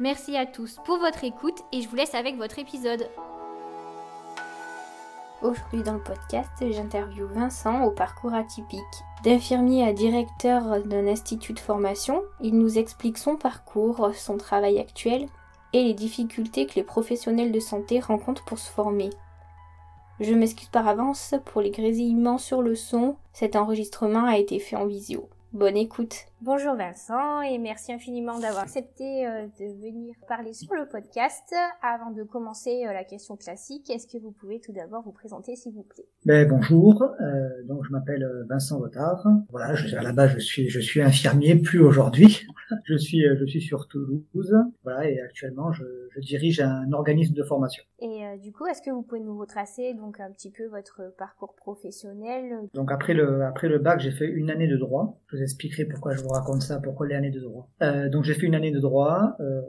Merci 0.00 0.36
à 0.36 0.46
tous 0.46 0.78
pour 0.84 0.98
votre 0.98 1.24
écoute 1.24 1.58
et 1.72 1.82
je 1.82 1.88
vous 1.88 1.96
laisse 1.96 2.14
avec 2.14 2.36
votre 2.36 2.60
épisode. 2.60 3.10
Aujourd'hui 5.42 5.82
dans 5.82 5.94
le 5.94 6.02
podcast, 6.02 6.52
j'interviewe 6.60 7.26
Vincent 7.26 7.82
au 7.82 7.90
parcours 7.90 8.32
atypique. 8.32 8.78
D'infirmier 9.24 9.82
à 9.82 9.92
directeur 9.92 10.84
d'un 10.84 11.08
institut 11.08 11.52
de 11.52 11.58
formation, 11.58 12.22
il 12.40 12.56
nous 12.56 12.78
explique 12.78 13.18
son 13.18 13.34
parcours, 13.34 14.12
son 14.14 14.36
travail 14.36 14.78
actuel 14.78 15.26
et 15.72 15.82
les 15.82 15.94
difficultés 15.94 16.66
que 16.66 16.76
les 16.76 16.84
professionnels 16.84 17.50
de 17.50 17.60
santé 17.60 17.98
rencontrent 17.98 18.44
pour 18.44 18.60
se 18.60 18.70
former. 18.70 19.10
Je 20.20 20.32
m'excuse 20.32 20.68
par 20.68 20.86
avance 20.86 21.34
pour 21.44 21.60
les 21.60 21.72
grésillements 21.72 22.38
sur 22.38 22.62
le 22.62 22.76
son, 22.76 23.16
cet 23.32 23.56
enregistrement 23.56 24.26
a 24.26 24.38
été 24.38 24.60
fait 24.60 24.76
en 24.76 24.86
visio. 24.86 25.28
Bonne 25.52 25.76
écoute. 25.76 26.26
Bonjour 26.40 26.76
Vincent 26.76 27.42
et 27.42 27.58
merci 27.58 27.92
infiniment 27.92 28.38
d'avoir 28.38 28.62
accepté 28.62 29.26
euh, 29.26 29.48
de 29.58 29.64
venir 29.82 30.14
parler 30.28 30.52
sur 30.52 30.72
le 30.72 30.86
podcast. 30.86 31.52
Avant 31.82 32.12
de 32.12 32.22
commencer 32.22 32.84
euh, 32.86 32.92
la 32.92 33.02
question 33.02 33.36
classique, 33.36 33.90
est-ce 33.90 34.06
que 34.06 34.22
vous 34.22 34.30
pouvez 34.30 34.60
tout 34.60 34.70
d'abord 34.72 35.02
vous 35.02 35.10
présenter 35.10 35.56
s'il 35.56 35.72
vous 35.72 35.82
plaît? 35.82 36.06
Ben, 36.26 36.48
Bonjour, 36.48 37.02
euh, 37.02 37.64
donc 37.64 37.84
je 37.84 37.90
m'appelle 37.90 38.24
Vincent 38.48 38.78
Votard. 38.78 39.26
Voilà, 39.50 39.74
je, 39.74 39.96
à 39.96 40.02
la 40.02 40.12
base 40.12 40.30
je 40.34 40.38
suis 40.38 40.68
je 40.68 40.78
suis 40.78 41.02
infirmier, 41.02 41.56
plus 41.56 41.80
aujourd'hui. 41.80 42.46
je 42.84 42.96
suis 42.96 43.24
je 43.24 43.44
suis 43.44 43.60
sur 43.60 43.88
Toulouse. 43.88 44.54
Voilà 44.84 45.10
et 45.10 45.20
actuellement 45.20 45.72
je, 45.72 45.82
je 46.14 46.20
dirige 46.20 46.60
un 46.60 46.92
organisme 46.92 47.34
de 47.34 47.42
formation. 47.42 47.82
Et 48.00 48.38
du 48.40 48.52
coup, 48.52 48.64
est-ce 48.66 48.80
que 48.80 48.92
vous 48.92 49.02
pouvez 49.02 49.20
nous 49.20 49.36
retracer 49.36 49.92
donc 49.94 50.20
un 50.20 50.30
petit 50.30 50.52
peu 50.52 50.66
votre 50.66 51.12
parcours 51.18 51.56
professionnel? 51.56 52.68
Donc 52.74 52.92
après 52.92 53.12
le 53.12 53.42
après 53.42 53.66
le 53.68 53.80
bac, 53.80 53.98
j'ai 53.98 54.12
fait 54.12 54.28
une 54.28 54.50
année 54.50 54.68
de 54.68 54.76
droit. 54.76 55.18
Je 55.26 55.36
vous 55.36 55.42
expliquerai 55.42 55.84
pourquoi 55.84 56.14
je 56.14 56.22
vous 56.22 56.27
raconte 56.28 56.62
ça, 56.62 56.78
pourquoi 56.78 57.08
l'année 57.08 57.30
de 57.30 57.40
droit. 57.40 57.70
Euh, 57.82 58.08
donc 58.08 58.24
j'ai 58.24 58.34
fait 58.34 58.46
une 58.46 58.54
année 58.54 58.70
de 58.70 58.80
droit. 58.80 59.36
Euh, 59.40 59.60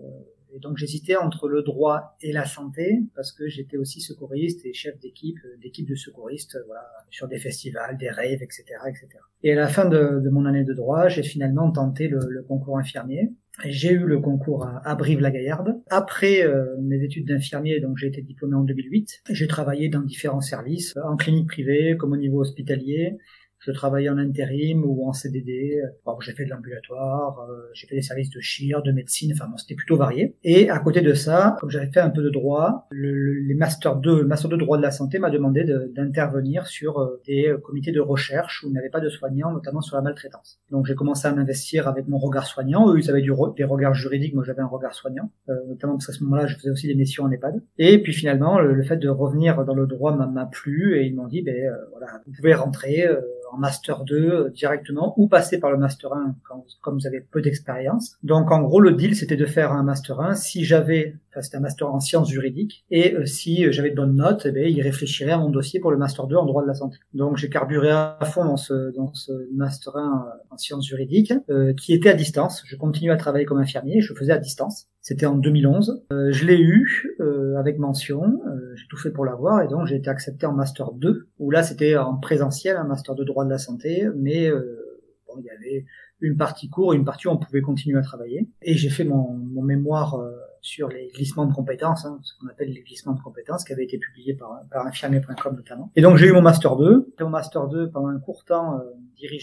et 0.53 0.59
donc 0.59 0.77
j'hésitais 0.77 1.15
entre 1.15 1.47
le 1.47 1.61
droit 1.61 2.15
et 2.21 2.31
la 2.31 2.45
santé 2.45 3.01
parce 3.15 3.31
que 3.31 3.47
j'étais 3.47 3.77
aussi 3.77 4.01
secouriste 4.01 4.65
et 4.65 4.73
chef 4.73 4.99
d'équipe, 4.99 5.37
euh, 5.45 5.57
d'équipe 5.61 5.87
de 5.87 5.95
secouristes, 5.95 6.57
voilà, 6.65 6.81
sur 7.09 7.27
des 7.27 7.37
festivals, 7.37 7.97
des 7.97 8.09
raves, 8.09 8.41
etc., 8.41 8.63
etc. 8.87 9.07
Et 9.43 9.53
à 9.53 9.55
la 9.55 9.67
fin 9.67 9.85
de, 9.87 10.27
mon 10.29 10.45
année 10.45 10.63
de 10.63 10.73
droit, 10.73 11.07
j'ai 11.07 11.23
finalement 11.23 11.71
tenté 11.71 12.07
le, 12.07 12.43
concours 12.47 12.79
infirmier. 12.79 13.31
J'ai 13.65 13.91
eu 13.91 14.05
le 14.05 14.19
concours 14.19 14.65
à, 14.65 14.81
à 14.87 14.95
Brive-la-Gaillarde. 14.95 15.75
Après 15.89 16.43
euh, 16.43 16.77
mes 16.79 17.03
études 17.03 17.27
d'infirmier, 17.27 17.79
donc 17.79 17.97
j'ai 17.97 18.07
été 18.07 18.21
diplômé 18.21 18.55
en 18.55 18.63
2008. 18.63 19.21
J'ai 19.29 19.47
travaillé 19.47 19.89
dans 19.89 20.01
différents 20.01 20.41
services, 20.41 20.97
en 21.03 21.15
clinique 21.15 21.47
privée 21.47 21.95
comme 21.97 22.13
au 22.13 22.17
niveau 22.17 22.41
hospitalier, 22.41 23.17
je 23.59 23.71
travaillais 23.71 24.09
en 24.09 24.17
intérim 24.17 24.83
ou 24.85 25.07
en 25.07 25.13
CDD. 25.13 25.81
Alors, 26.05 26.21
j'ai 26.21 26.33
fait 26.33 26.45
de 26.45 26.49
l'ambulatoire, 26.49 27.45
euh, 27.49 27.69
j'ai 27.73 27.87
fait 27.87 27.95
des 27.95 28.01
services 28.01 28.29
de 28.29 28.39
chir, 28.39 28.81
de 28.81 28.91
médecine, 28.91 29.31
enfin 29.33 29.49
bon, 29.49 29.57
c'était 29.57 29.75
plutôt 29.75 29.97
varié. 29.97 30.35
Et 30.43 30.69
à 30.69 30.79
côté 30.79 31.01
de 31.01 31.13
ça, 31.13 31.57
comme 31.59 31.69
j'avais 31.69 31.91
fait 31.91 31.99
un 31.99 32.09
peu 32.09 32.21
de 32.21 32.29
droit, 32.29 32.87
le, 32.89 33.33
les 33.33 33.53
master 33.53 33.95
2, 33.97 34.21
le 34.21 34.27
master 34.27 34.49
2 34.49 34.57
droit 34.57 34.77
de 34.77 34.83
la 34.83 34.91
santé 34.91 35.19
m'a 35.19 35.29
demandé 35.29 35.65
d'intervenir 35.95 36.67
sur 36.67 36.99
euh, 36.99 37.21
des 37.25 37.47
euh, 37.47 37.57
comités 37.57 37.91
de 37.91 37.99
recherche 37.99 38.63
où 38.63 38.67
il 38.67 38.71
n'y 38.71 38.79
avait 38.79 38.89
pas 38.89 38.99
de 38.99 39.09
soignants, 39.09 39.51
notamment 39.51 39.81
sur 39.81 39.95
la 39.95 40.01
maltraitance. 40.01 40.59
Donc 40.71 40.85
j'ai 40.85 40.95
commencé 40.95 41.27
à 41.27 41.33
m'investir 41.33 41.87
avec 41.87 42.07
mon 42.07 42.17
regard 42.17 42.45
soignant. 42.45 42.93
Eux, 42.93 42.99
ils 42.99 43.09
avaient 43.09 43.21
du, 43.21 43.31
des 43.57 43.63
regards 43.63 43.93
juridiques, 43.93 44.33
moi 44.33 44.43
j'avais 44.45 44.61
un 44.61 44.67
regard 44.67 44.93
soignant, 44.93 45.31
euh, 45.49 45.53
notamment 45.67 45.93
parce 45.93 46.07
qu'à 46.07 46.13
ce 46.13 46.23
moment-là, 46.23 46.47
je 46.47 46.55
faisais 46.55 46.69
aussi 46.69 46.87
des 46.87 46.95
missions 46.95 47.23
en 47.23 47.31
EHPAD. 47.31 47.61
Et 47.77 48.01
puis 48.01 48.13
finalement, 48.13 48.59
le, 48.59 48.83
fait 48.83 48.97
de 48.97 49.09
revenir 49.09 49.65
dans 49.65 49.75
le 49.75 49.87
droit 49.87 50.15
m'a 50.15 50.45
plu 50.45 50.97
et 50.97 51.05
ils 51.05 51.15
m'ont 51.15 51.27
dit, 51.27 51.41
ben 51.41 51.71
voilà, 51.91 52.21
vous 52.25 52.31
pouvez 52.33 52.53
rentrer 52.53 53.05
en 53.51 53.57
master 53.57 54.03
2 54.03 54.15
euh, 54.15 54.49
directement 54.49 55.13
ou 55.17 55.27
passer 55.27 55.59
par 55.59 55.71
le 55.71 55.77
master 55.77 56.13
1 56.13 56.35
quand, 56.47 56.65
comme 56.81 56.99
vous 56.99 57.07
avez 57.07 57.21
peu 57.21 57.41
d'expérience. 57.41 58.17
Donc 58.23 58.51
en 58.51 58.61
gros 58.61 58.79
le 58.79 58.91
deal 58.91 59.15
c'était 59.15 59.35
de 59.35 59.45
faire 59.45 59.71
un 59.71 59.83
master 59.83 60.19
1 60.19 60.35
si 60.35 60.65
j'avais 60.65 61.15
enfin 61.29 61.41
c'était 61.41 61.57
un 61.57 61.61
master 61.61 61.93
en 61.93 61.99
sciences 61.99 62.29
juridiques 62.29 62.85
et 62.91 63.15
euh, 63.15 63.25
si 63.25 63.65
euh, 63.65 63.71
j'avais 63.71 63.91
de 63.91 63.95
bonnes 63.95 64.15
notes, 64.15 64.43
eh 64.45 64.51
bien, 64.51 64.63
il 64.63 64.81
réfléchirait 64.81 65.31
à 65.31 65.37
mon 65.37 65.49
dossier 65.49 65.79
pour 65.79 65.91
le 65.91 65.97
master 65.97 66.27
2 66.27 66.35
en 66.35 66.45
droit 66.45 66.61
de 66.61 66.67
la 66.67 66.73
santé. 66.73 66.97
Donc 67.13 67.37
j'ai 67.37 67.49
carburé 67.49 67.91
à 67.91 68.17
fond 68.23 68.45
dans 68.45 68.57
ce 68.57 68.93
dans 68.95 69.13
ce 69.13 69.31
master 69.53 69.95
1 69.95 70.27
en 70.49 70.57
sciences 70.57 70.87
juridiques 70.87 71.33
qui 71.77 71.93
était 71.93 72.09
à 72.09 72.13
distance. 72.13 72.63
Je 72.65 72.75
continue 72.75 73.11
à 73.11 73.17
travailler 73.17 73.45
comme 73.45 73.59
infirmier, 73.59 74.01
je 74.01 74.13
faisais 74.13 74.33
à 74.33 74.37
distance. 74.37 74.87
C'était 75.09 75.25
en 75.25 75.37
2011. 75.37 76.05
Euh, 76.13 76.31
je 76.31 76.45
l'ai 76.45 76.61
eu 76.61 77.15
euh, 77.19 77.55
avec 77.57 77.79
mention. 77.79 78.43
Euh, 78.45 78.75
j'ai 78.75 78.85
tout 78.87 78.97
fait 78.97 79.09
pour 79.09 79.25
l'avoir 79.25 79.63
et 79.63 79.67
donc 79.67 79.87
j'ai 79.87 79.95
été 79.95 80.07
accepté 80.07 80.45
en 80.45 80.53
master 80.53 80.91
2 80.91 81.29
où 81.39 81.49
là 81.49 81.63
c'était 81.63 81.97
en 81.97 82.17
présentiel, 82.17 82.77
un 82.77 82.83
master 82.83 83.15
de 83.15 83.23
droit 83.23 83.43
de 83.43 83.49
la 83.49 83.57
santé, 83.57 84.07
mais 84.15 84.51
bon, 84.51 85.33
il 85.39 85.45
y 85.45 85.49
avait 85.49 85.85
une 86.21 86.37
partie 86.37 86.69
court, 86.69 86.93
une 86.93 87.05
partie 87.05 87.27
où 87.27 87.31
on 87.31 87.37
pouvait 87.37 87.61
continuer 87.61 87.97
à 87.97 88.03
travailler. 88.03 88.51
Et 88.61 88.75
j'ai 88.75 88.91
fait 88.91 89.03
mon 89.03 89.63
mémoire 89.63 90.23
sur 90.61 90.87
les 90.89 91.07
glissements 91.13 91.45
de 91.45 91.53
compétences, 91.53 92.05
hein, 92.05 92.19
ce 92.23 92.33
qu'on 92.39 92.47
appelle 92.47 92.69
les 92.69 92.81
glissements 92.81 93.13
de 93.13 93.21
compétences, 93.21 93.63
qui 93.63 93.73
avait 93.73 93.83
été 93.83 93.97
publié 93.97 94.33
par, 94.33 94.61
par 94.71 94.85
infirmier.com 94.85 95.55
notamment. 95.55 95.91
Et 95.95 96.01
donc 96.01 96.17
j'ai 96.17 96.27
eu 96.27 96.31
mon 96.31 96.41
master 96.41 96.75
2. 96.75 97.13
Mon 97.19 97.29
master 97.29 97.67
2 97.67 97.89
pendant 97.91 98.07
un 98.07 98.19
court 98.19 98.45
temps 98.45 98.77
euh, 98.77 98.83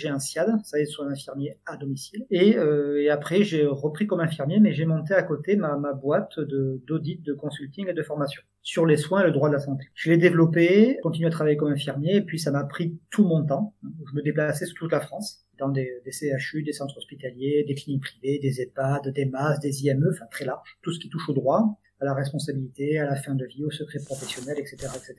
un 0.09 0.19
SIAD, 0.19 0.65
ça 0.65 0.78
y 0.78 0.82
est, 0.82 0.87
sur 0.87 1.05
infirmier 1.05 1.59
à 1.66 1.76
domicile. 1.76 2.26
Et, 2.31 2.56
euh, 2.56 3.03
et 3.03 3.10
après 3.10 3.43
j'ai 3.43 3.66
repris 3.66 4.06
comme 4.06 4.21
infirmier, 4.21 4.60
mais 4.60 4.72
j'ai 4.72 4.87
monté 4.87 5.15
à 5.15 5.22
côté 5.22 5.56
ma, 5.56 5.76
ma 5.76 5.93
boîte 5.93 6.38
de 6.41 6.81
d'audit, 6.87 7.22
de 7.22 7.34
consulting 7.34 7.88
et 7.88 7.93
de 7.93 8.03
formation 8.03 8.43
sur 8.62 8.84
les 8.84 8.97
soins 8.97 9.22
et 9.22 9.26
le 9.26 9.32
droit 9.32 9.49
de 9.49 9.55
la 9.55 9.60
santé. 9.60 9.87
Je 9.94 10.10
l'ai 10.10 10.16
développé, 10.16 10.99
continué 11.03 11.28
à 11.28 11.31
travailler 11.31 11.56
comme 11.56 11.71
infirmier, 11.71 12.16
et 12.16 12.22
puis 12.22 12.38
ça 12.38 12.50
m'a 12.50 12.65
pris 12.65 12.99
tout 13.10 13.25
mon 13.25 13.44
temps. 13.44 13.75
Je 13.82 14.16
me 14.16 14.22
déplaçais 14.22 14.66
sur 14.66 14.76
toute 14.76 14.93
la 14.93 15.00
France 15.00 15.46
dans 15.59 15.69
des, 15.69 15.91
des, 16.05 16.12
CHU, 16.12 16.62
des 16.62 16.72
centres 16.72 16.97
hospitaliers, 16.97 17.65
des 17.67 17.75
cliniques 17.75 18.03
privées, 18.03 18.39
des 18.39 18.61
EHPAD, 18.61 19.09
des 19.09 19.27
MAS, 19.27 19.59
des 19.59 19.84
IME, 19.84 20.11
enfin 20.12 20.27
très 20.31 20.44
large, 20.44 20.78
tout 20.83 20.93
ce 20.93 21.00
qui 21.00 21.09
touche 21.09 21.28
au 21.28 21.33
droit, 21.33 21.78
à 22.00 22.05
la 22.05 22.15
responsabilité, 22.15 22.99
à 22.99 23.06
la 23.06 23.17
fin 23.17 23.34
de 23.34 23.44
vie, 23.44 23.65
au 23.65 23.71
secret 23.71 24.00
professionnel, 24.05 24.56
etc., 24.59 24.77
etc. 24.94 25.15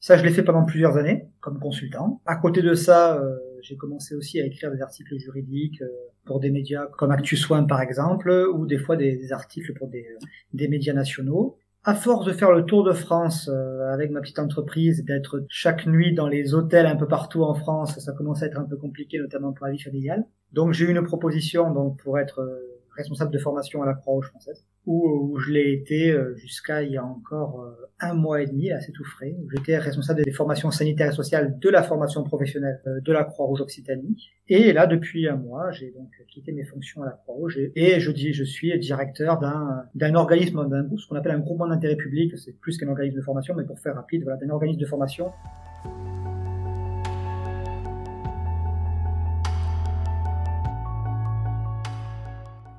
Ça, 0.00 0.18
je 0.18 0.24
l'ai 0.24 0.32
fait 0.32 0.42
pendant 0.42 0.64
plusieurs 0.64 0.98
années 0.98 1.28
comme 1.40 1.58
consultant. 1.58 2.20
À 2.26 2.36
côté 2.36 2.60
de 2.60 2.74
ça, 2.74 3.18
euh, 3.18 3.38
j'ai 3.62 3.76
commencé 3.76 4.14
aussi 4.14 4.40
à 4.40 4.44
écrire 4.44 4.70
des 4.70 4.82
articles 4.82 5.16
juridiques 5.16 5.80
euh, 5.80 5.88
pour 6.26 6.40
des 6.40 6.50
médias 6.50 6.86
comme 6.98 7.10
Actu 7.10 7.36
Soin 7.36 7.64
par 7.64 7.80
exemple, 7.80 8.30
ou 8.52 8.66
des 8.66 8.78
fois 8.78 8.96
des, 8.96 9.16
des 9.16 9.32
articles 9.32 9.72
pour 9.74 9.88
des, 9.88 10.06
des 10.52 10.68
médias 10.68 10.92
nationaux 10.92 11.56
à 11.84 11.94
force 11.94 12.24
de 12.24 12.32
faire 12.32 12.50
le 12.50 12.64
tour 12.64 12.82
de 12.82 12.92
France 12.92 13.48
euh, 13.52 13.92
avec 13.92 14.10
ma 14.10 14.20
petite 14.20 14.38
entreprise, 14.38 15.04
d'être 15.04 15.44
chaque 15.48 15.86
nuit 15.86 16.14
dans 16.14 16.28
les 16.28 16.54
hôtels 16.54 16.86
un 16.86 16.96
peu 16.96 17.06
partout 17.06 17.42
en 17.42 17.54
France, 17.54 17.98
ça 17.98 18.12
commence 18.12 18.42
à 18.42 18.46
être 18.46 18.58
un 18.58 18.64
peu 18.64 18.76
compliqué, 18.76 19.18
notamment 19.18 19.52
pour 19.52 19.66
la 19.66 19.72
vie 19.72 19.78
familiale. 19.78 20.24
Donc 20.52 20.72
j'ai 20.72 20.86
eu 20.86 20.90
une 20.90 21.02
proposition 21.02 21.70
donc 21.72 21.98
pour 21.98 22.18
être 22.18 22.40
euh, 22.40 22.73
responsable 22.96 23.32
de 23.32 23.38
formation 23.38 23.82
à 23.82 23.86
la 23.86 23.94
Croix-Rouge 23.94 24.28
française, 24.28 24.64
où, 24.86 25.38
je 25.38 25.52
l'ai 25.52 25.72
été 25.72 26.10
euh, 26.10 26.34
jusqu'à 26.36 26.82
il 26.82 26.92
y 26.92 26.96
a 26.96 27.04
encore 27.04 27.62
euh, 27.62 27.90
un 28.00 28.14
mois 28.14 28.42
et 28.42 28.46
demi, 28.46 28.68
là 28.68 28.80
c'est 28.80 28.92
tout 28.92 29.04
frais, 29.04 29.34
j'étais 29.54 29.78
responsable 29.78 30.22
des 30.22 30.30
formations 30.30 30.70
sanitaires 30.70 31.10
et 31.10 31.14
sociales 31.14 31.58
de 31.58 31.70
la 31.70 31.82
formation 31.82 32.22
professionnelle 32.22 32.80
euh, 32.86 33.00
de 33.00 33.12
la 33.12 33.24
Croix-Rouge 33.24 33.62
Occitanie. 33.62 34.30
Et 34.48 34.72
là, 34.72 34.86
depuis 34.86 35.26
un 35.26 35.36
mois, 35.36 35.70
j'ai 35.70 35.90
donc 35.92 36.10
quitté 36.28 36.52
mes 36.52 36.64
fonctions 36.64 37.02
à 37.02 37.06
la 37.06 37.12
Croix-Rouge 37.12 37.58
et, 37.74 38.00
je 38.00 38.10
dis, 38.10 38.32
je 38.32 38.44
suis 38.44 38.78
directeur 38.78 39.38
d'un, 39.38 39.84
d'un 39.94 40.14
organisme, 40.14 40.68
d'un, 40.68 40.86
ce 40.96 41.06
qu'on 41.08 41.16
appelle 41.16 41.32
un 41.32 41.40
groupement 41.40 41.66
d'intérêt 41.66 41.96
public, 41.96 42.36
c'est 42.38 42.52
plus 42.60 42.76
qu'un 42.76 42.88
organisme 42.88 43.16
de 43.16 43.22
formation, 43.22 43.54
mais 43.54 43.64
pour 43.64 43.78
faire 43.78 43.94
rapide, 43.94 44.22
voilà, 44.22 44.38
d'un 44.38 44.50
organisme 44.50 44.80
de 44.80 44.86
formation 44.86 45.32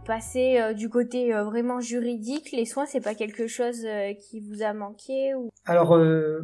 passer 0.05 0.59
euh, 0.59 0.73
du 0.73 0.89
côté 0.89 1.33
euh, 1.33 1.43
vraiment 1.43 1.81
juridique, 1.81 2.51
les 2.53 2.65
soins, 2.65 2.85
c'est 2.85 3.03
pas 3.03 3.15
quelque 3.15 3.47
chose 3.47 3.83
euh, 3.85 4.13
qui 4.13 4.39
vous 4.39 4.63
a 4.63 4.73
manqué 4.73 5.33
ou... 5.35 5.49
Alors, 5.65 5.97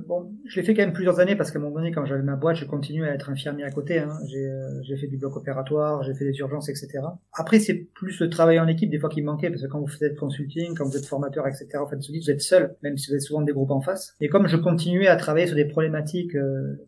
bon, 0.08 0.32
je 0.48 0.60
l'ai 0.60 0.66
fait 0.66 0.74
quand 0.74 0.82
même 0.82 0.94
plusieurs 0.94 1.20
années 1.20 1.36
parce 1.36 1.52
qu'à 1.52 1.60
un 1.60 1.62
moment 1.62 1.76
donné, 1.76 1.92
quand 1.92 2.06
j'avais 2.06 2.24
ma 2.24 2.36
boîte, 2.36 2.56
je 2.56 2.66
continuais 2.66 3.08
à 3.08 3.14
être 3.14 3.30
infirmier 3.30 3.64
à 3.64 3.70
côté. 3.70 4.00
Hein. 4.00 4.18
J'ai 4.28 4.98
fait 4.98 5.06
du 5.06 5.18
bloc 5.18 5.38
opératoire, 5.38 6.02
j'ai 6.02 6.16
fait 6.16 6.26
des 6.26 6.36
urgences, 6.40 6.70
etc. 6.70 6.90
Après, 7.34 7.60
c'est 7.60 7.76
plus 7.76 8.20
le 8.20 8.32
travail 8.32 8.60
en 8.60 8.68
équipe 8.68 8.90
des 8.90 8.98
fois 8.98 9.10
qui 9.10 9.22
me 9.22 9.28
manquait 9.28 9.52
parce 9.52 9.62
que 9.62 9.68
quand 9.68 9.80
vous 9.80 9.86
faites 9.86 10.18
consulting, 10.18 10.76
quand 10.76 10.86
vous 10.86 10.98
êtes 10.98 11.06
formateur, 11.06 11.46
etc., 11.48 11.68
en 11.76 11.88
fait, 11.88 11.98
vous 11.98 12.32
êtes 12.32 12.42
seul, 12.42 12.76
même 12.82 12.98
si 12.98 13.12
vous 13.12 13.16
êtes 13.16 13.22
souvent 13.22 13.42
des 13.42 13.54
groupes 13.54 13.70
en 13.70 13.82
face. 13.82 14.16
Et 14.22 14.28
comme 14.28 14.48
je 14.48 14.58
continuais 14.58 15.08
à 15.08 15.18
travailler 15.18 15.46
sur 15.46 15.56
des 15.56 15.66
problématiques 15.66 16.36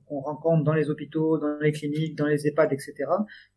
qu'on 0.08 0.20
rencontre 0.20 0.64
dans 0.64 0.74
les 0.74 0.90
hôpitaux, 0.90 1.38
dans 1.38 1.60
les 1.62 1.72
cliniques, 1.72 2.18
dans 2.18 2.26
les 2.26 2.48
EHPAD, 2.48 2.74
etc., 2.74 2.94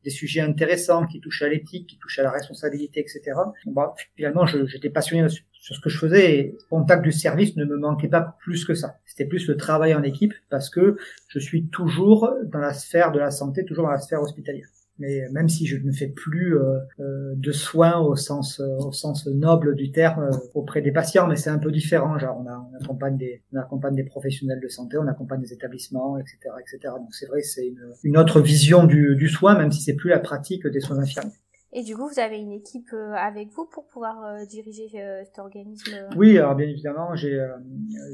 des 0.05 0.11
sujets 0.11 0.43
intéressants 0.43 1.07
qui 1.07 1.21
touchent 1.21 1.43
à 1.43 1.49
l'éthique, 1.49 1.89
qui 1.89 1.99
touchent 1.99 2.19
à 2.19 2.23
la 2.23 2.31
responsabilité, 2.31 3.06
etc. 3.07 3.41
Bah, 3.67 3.95
finalement, 4.17 4.47
j'étais 4.47 4.91
passionné 4.91 5.29
sur 5.53 5.75
ce 5.75 5.81
que 5.81 5.89
je 5.89 5.99
faisais 5.99 6.39
et 6.39 6.59
contact 6.71 7.03
du 7.03 7.13
service 7.13 7.57
ne 7.57 7.65
me 7.65 7.77
manquait 7.77 8.09
pas 8.09 8.37
plus 8.41 8.65
que 8.65 8.75
ça. 8.75 8.97
C'était 9.05 9.25
plus 9.25 9.49
le 9.49 9.57
travail 9.57 9.95
en 9.95 10.03
équipe 10.03 10.35
parce 10.51 10.71
que 10.71 10.97
je 11.29 11.39
suis 11.39 11.69
toujours 11.69 12.33
dans 12.45 12.59
la 12.59 12.73
sphère 12.73 13.13
de 13.13 13.19
la 13.19 13.31
santé, 13.31 13.65
toujours 13.65 13.85
dans 13.85 13.93
la 13.93 14.01
sphère 14.01 14.23
hospitalière 14.23 14.69
mais 14.99 15.29
même 15.31 15.49
si 15.49 15.67
je 15.67 15.77
ne 15.77 15.93
fais 15.93 16.09
plus 16.09 16.57
euh, 16.57 16.79
euh, 17.01 17.35
de 17.37 17.53
soins 17.53 17.99
au 17.99 18.17
sens 18.17 18.61
euh, 18.61 18.77
au 18.79 18.93
sens 18.93 19.27
noble 19.27 19.75
du 19.75 19.93
terme 19.93 20.31
auprès 20.55 20.81
des 20.81 20.93
patients, 20.93 21.27
mais 21.27 21.37
c'est 21.37 21.51
un 21.51 21.59
peu 21.59 21.71
différent. 21.71 22.19
Genre 22.19 22.37
on, 22.39 22.49
a, 22.49 22.71
on 22.73 22.83
accompagne 22.83 23.17
des 23.17 23.43
on 23.53 23.59
accompagne 23.59 23.95
des 23.95 24.05
professionnels 24.05 24.61
de 24.61 24.69
santé, 24.69 24.97
on 24.99 25.07
accompagne 25.07 25.41
des 25.41 25.53
établissements, 25.53 26.19
etc., 26.19 26.39
etc. 26.61 26.95
Donc 26.99 27.15
c'est 27.15 27.27
vrai, 27.27 27.43
c'est 27.43 27.67
une, 27.67 27.93
une 28.05 28.17
autre 28.17 28.41
vision 28.41 28.85
du, 28.85 29.17
du 29.17 29.29
soin, 29.29 29.57
même 29.59 29.71
si 29.71 29.83
c'est 29.83 29.95
plus 29.95 30.11
la 30.11 30.19
pratique 30.19 30.67
des 30.67 30.81
soins 30.81 30.99
infirmiers. 30.99 31.33
Et 31.79 31.83
du 31.83 31.95
coup, 31.95 32.09
vous 32.09 32.19
avez 32.19 32.39
une 32.39 32.53
équipe 32.53 32.95
euh, 32.95 33.13
avec 33.13 33.51
vous 33.51 33.67
pour 33.67 33.87
pouvoir 33.87 34.25
euh, 34.25 34.47
diriger 34.47 34.89
euh, 34.95 35.23
cet 35.27 35.39
organisme 35.39 35.93
Oui, 36.17 36.39
alors 36.39 36.55
bien 36.55 36.67
évidemment, 36.67 37.15
j'ai 37.15 37.39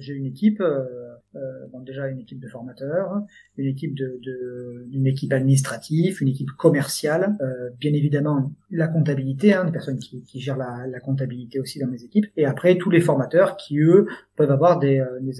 j'ai 0.00 0.14
une 0.14 0.26
équipe, 0.26 0.60
bon, 0.60 1.80
déjà 1.80 2.08
une 2.08 2.18
équipe 2.18 2.40
de 2.40 2.48
formateurs, 2.48 3.22
une 3.56 3.68
équipe 3.68 3.94
de, 3.94 4.18
de 4.20 4.88
une 4.90 5.06
équipe 5.06 5.32
administrative, 5.32 6.20
une 6.20 6.28
équipe 6.28 6.50
commerciale, 6.50 7.36
bien 7.78 7.92
évidemment 7.92 8.50
la 8.70 8.88
comptabilité, 8.88 9.54
hein, 9.54 9.64
des 9.64 9.70
personnes 9.70 9.98
qui, 9.98 10.24
qui 10.24 10.40
gèrent 10.40 10.56
la, 10.56 10.86
la, 10.88 10.98
comptabilité 10.98 11.60
aussi 11.60 11.78
dans 11.78 11.86
mes 11.86 12.02
équipes, 12.02 12.26
et 12.36 12.46
après 12.46 12.78
tous 12.78 12.90
les 12.90 13.00
formateurs 13.00 13.56
qui 13.56 13.78
eux 13.78 14.08
peuvent 14.34 14.50
avoir 14.50 14.80
des, 14.80 15.04
des, 15.20 15.32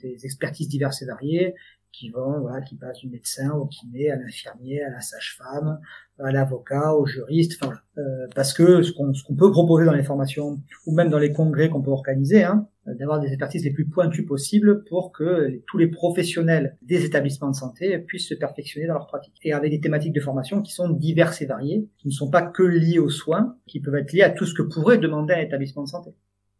des 0.00 0.24
expertises 0.24 0.68
diverses 0.68 1.02
et 1.02 1.06
variées, 1.06 1.54
qui 1.92 2.10
vont, 2.10 2.40
voilà, 2.40 2.60
qui 2.60 2.76
passent 2.76 2.98
du 2.98 3.08
médecin 3.08 3.50
au 3.52 3.66
kiné, 3.66 4.10
à 4.10 4.16
l'infirmier, 4.16 4.82
à 4.82 4.90
la 4.90 5.00
sage-femme, 5.00 5.78
à 6.18 6.30
l'avocat, 6.30 6.94
au 6.94 7.06
juriste, 7.06 7.58
enfin, 7.62 7.74
euh, 7.98 8.26
parce 8.34 8.52
que 8.52 8.82
ce 8.82 8.92
qu'on, 8.92 9.12
peut 9.34 9.50
proposer 9.50 9.86
dans 9.86 9.94
les 9.94 10.02
formations 10.02 10.60
ou 10.86 10.94
même 10.94 11.08
dans 11.08 11.18
les 11.18 11.32
congrès 11.32 11.68
qu'on 11.68 11.82
peut 11.82 11.90
organiser, 11.90 12.44
hein, 12.44 12.68
d'avoir 12.86 13.20
des 13.20 13.28
expertises 13.28 13.64
les 13.64 13.72
plus 13.72 13.86
pointues 13.86 14.24
possibles 14.24 14.84
pour 14.84 15.12
que 15.12 15.60
tous 15.66 15.78
les 15.78 15.88
professionnels 15.88 16.76
des 16.82 17.04
établissements 17.04 17.50
de 17.50 17.56
santé 17.56 17.98
puissent 17.98 18.28
se 18.28 18.34
perfectionner 18.34 18.86
dans 18.86 18.94
leur 18.94 19.06
pratique. 19.06 19.34
Et 19.42 19.52
avec 19.52 19.70
des 19.70 19.80
thématiques 19.80 20.14
de 20.14 20.20
formation 20.20 20.62
qui 20.62 20.72
sont 20.72 20.90
diverses 20.90 21.42
et 21.42 21.46
variées, 21.46 21.88
qui 21.98 22.08
ne 22.08 22.12
sont 22.12 22.30
pas 22.30 22.42
que 22.42 22.62
liées 22.62 22.98
aux 22.98 23.10
soins, 23.10 23.56
qui 23.66 23.80
peuvent 23.80 23.96
être 23.96 24.12
liées 24.12 24.22
à 24.22 24.30
tout 24.30 24.46
ce 24.46 24.54
que 24.54 24.62
pourrait 24.62 24.98
demander 24.98 25.34
un 25.34 25.40
établissement 25.40 25.82
de 25.82 25.88
santé 25.88 26.10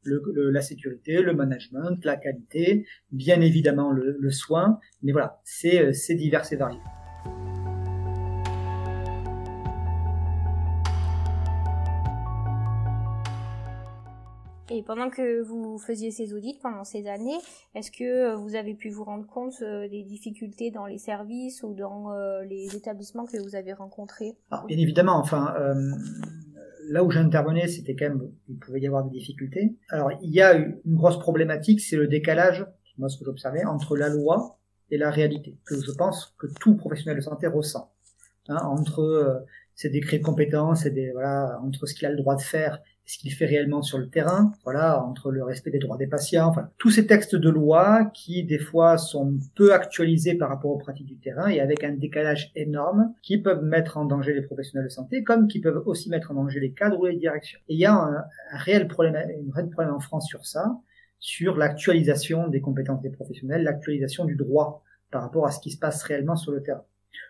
le, 0.06 0.50
la 0.50 0.62
sécurité, 0.62 1.20
le 1.20 1.35
management, 1.35 2.03
la 2.05 2.17
qualité, 2.17 2.87
bien 3.12 3.41
évidemment 3.41 3.91
le, 3.91 4.17
le 4.19 4.31
soin, 4.31 4.79
mais 5.03 5.12
voilà, 5.12 5.41
c'est 5.44 6.14
divers 6.14 6.50
et 6.53 6.56
varié. 6.56 6.81
Et 14.69 14.82
pendant 14.82 15.11
que 15.11 15.43
vous 15.43 15.79
faisiez 15.79 16.11
ces 16.11 16.35
audits 16.35 16.58
pendant 16.61 16.82
ces 16.82 17.06
années, 17.06 17.38
est-ce 17.75 17.93
que 17.93 18.35
vous 18.35 18.56
avez 18.56 18.75
pu 18.75 18.91
vous 18.91 19.05
rendre 19.05 19.26
compte 19.26 19.62
euh, 19.62 19.88
des 19.88 20.03
difficultés 20.03 20.73
dans 20.73 20.87
les 20.87 20.99
services 20.99 21.62
ou 21.62 21.73
dans 21.73 22.11
euh, 22.11 22.43
les 22.43 22.75
établissements 22.75 23.26
que 23.26 23.38
vous 23.38 23.55
avez 23.55 23.73
rencontrés? 23.73 24.37
Alors, 24.50 24.67
Bien 24.67 24.79
évidemment, 24.79 25.19
enfin, 25.19 25.55
euh, 25.56 25.93
là 26.88 27.05
où 27.05 27.11
j'intervenais, 27.11 27.69
c'était 27.69 27.94
quand 27.94 28.09
même, 28.09 28.31
il 28.49 28.56
pouvait 28.56 28.81
y 28.81 28.87
avoir 28.87 29.05
des 29.05 29.11
difficultés. 29.11 29.77
Alors, 29.91 30.11
il 30.23 30.31
y 30.31 30.41
a 30.41 30.55
une 30.55 30.97
grosse 30.97 31.19
problématique, 31.19 31.81
c'est 31.81 31.97
le 31.97 32.06
décalage, 32.06 32.67
moi 32.99 33.09
ce 33.09 33.19
que 33.19 33.25
j'observais, 33.25 33.65
entre 33.65 33.97
la 33.97 34.09
loi 34.09 34.59
et 34.91 34.99
la 34.99 35.11
réalité, 35.11 35.59
que 35.65 35.75
je 35.75 35.93
pense 35.93 36.35
que 36.38 36.47
tout 36.61 36.77
professionnel 36.77 37.17
de 37.17 37.23
santé 37.23 37.47
ressent. 37.47 37.93
Hein, 38.49 38.59
entre 38.62 39.00
euh, 39.00 39.41
ses 39.75 39.91
décrets 39.91 40.19
de 40.19 40.25
compétences 40.25 40.87
et 40.87 40.91
des, 40.91 41.11
voilà, 41.11 41.61
entre 41.62 41.87
ce 41.87 41.94
qu'il 41.94 42.06
a 42.06 42.11
le 42.11 42.17
droit 42.17 42.37
de 42.37 42.43
faire 42.43 42.81
ce 43.06 43.19
qu'il 43.19 43.32
fait 43.32 43.47
réellement 43.47 43.82
sur 43.82 43.99
le 43.99 44.08
terrain, 44.08 44.53
voilà, 44.64 45.00
entre 45.03 45.31
le 45.31 45.44
respect 45.44 45.70
des 45.70 45.79
droits 45.79 45.97
des 45.97 46.08
patients, 46.08 46.49
enfin, 46.49 46.70
tous 46.76 46.91
ces 46.91 47.06
textes 47.06 47.37
de 47.37 47.49
loi 47.49 48.11
qui, 48.12 48.43
des 48.43 48.58
fois, 48.58 48.99
sont 48.99 49.38
peu 49.55 49.73
actualisés 49.73 50.35
par 50.35 50.49
rapport 50.49 50.73
aux 50.73 50.79
pratiques 50.79 51.06
du 51.06 51.17
terrain 51.17 51.47
et 51.49 51.61
avec 51.61 51.85
un 51.85 51.93
décalage 51.93 52.50
énorme 52.56 53.14
qui 53.23 53.38
peuvent 53.38 53.62
mettre 53.62 53.97
en 53.97 54.06
danger 54.06 54.35
les 54.35 54.43
professionnels 54.43 54.88
de 54.88 54.93
santé, 54.93 55.23
comme 55.23 55.47
qui 55.47 55.61
peuvent 55.61 55.82
aussi 55.87 56.11
mettre 56.11 56.32
en 56.32 56.35
danger 56.35 56.58
les 56.58 56.73
cadres 56.73 56.99
ou 56.99 57.06
les 57.06 57.17
directions. 57.17 57.61
Et 57.69 57.75
il 57.75 57.81
y 57.81 57.87
a 57.87 57.94
un, 57.94 58.25
réel 58.58 58.88
problème, 58.88 59.14
un 59.14 59.55
réel 59.55 59.70
problème 59.70 59.94
en 59.94 60.00
France 60.00 60.26
sur 60.26 60.44
ça, 60.44 60.76
sur 61.20 61.56
l'actualisation 61.56 62.49
des 62.49 62.61
compétences 62.61 63.03
des 63.03 63.11
professionnels, 63.11 63.62
l'actualisation 63.62 64.25
du 64.25 64.35
droit 64.35 64.82
par 65.12 65.23
rapport 65.23 65.47
à 65.47 65.53
ce 65.53 65.61
qui 65.61 65.70
se 65.70 65.79
passe 65.79 66.03
réellement 66.03 66.37
sur 66.37 66.50
le 66.50 66.61
terrain. 66.61 66.85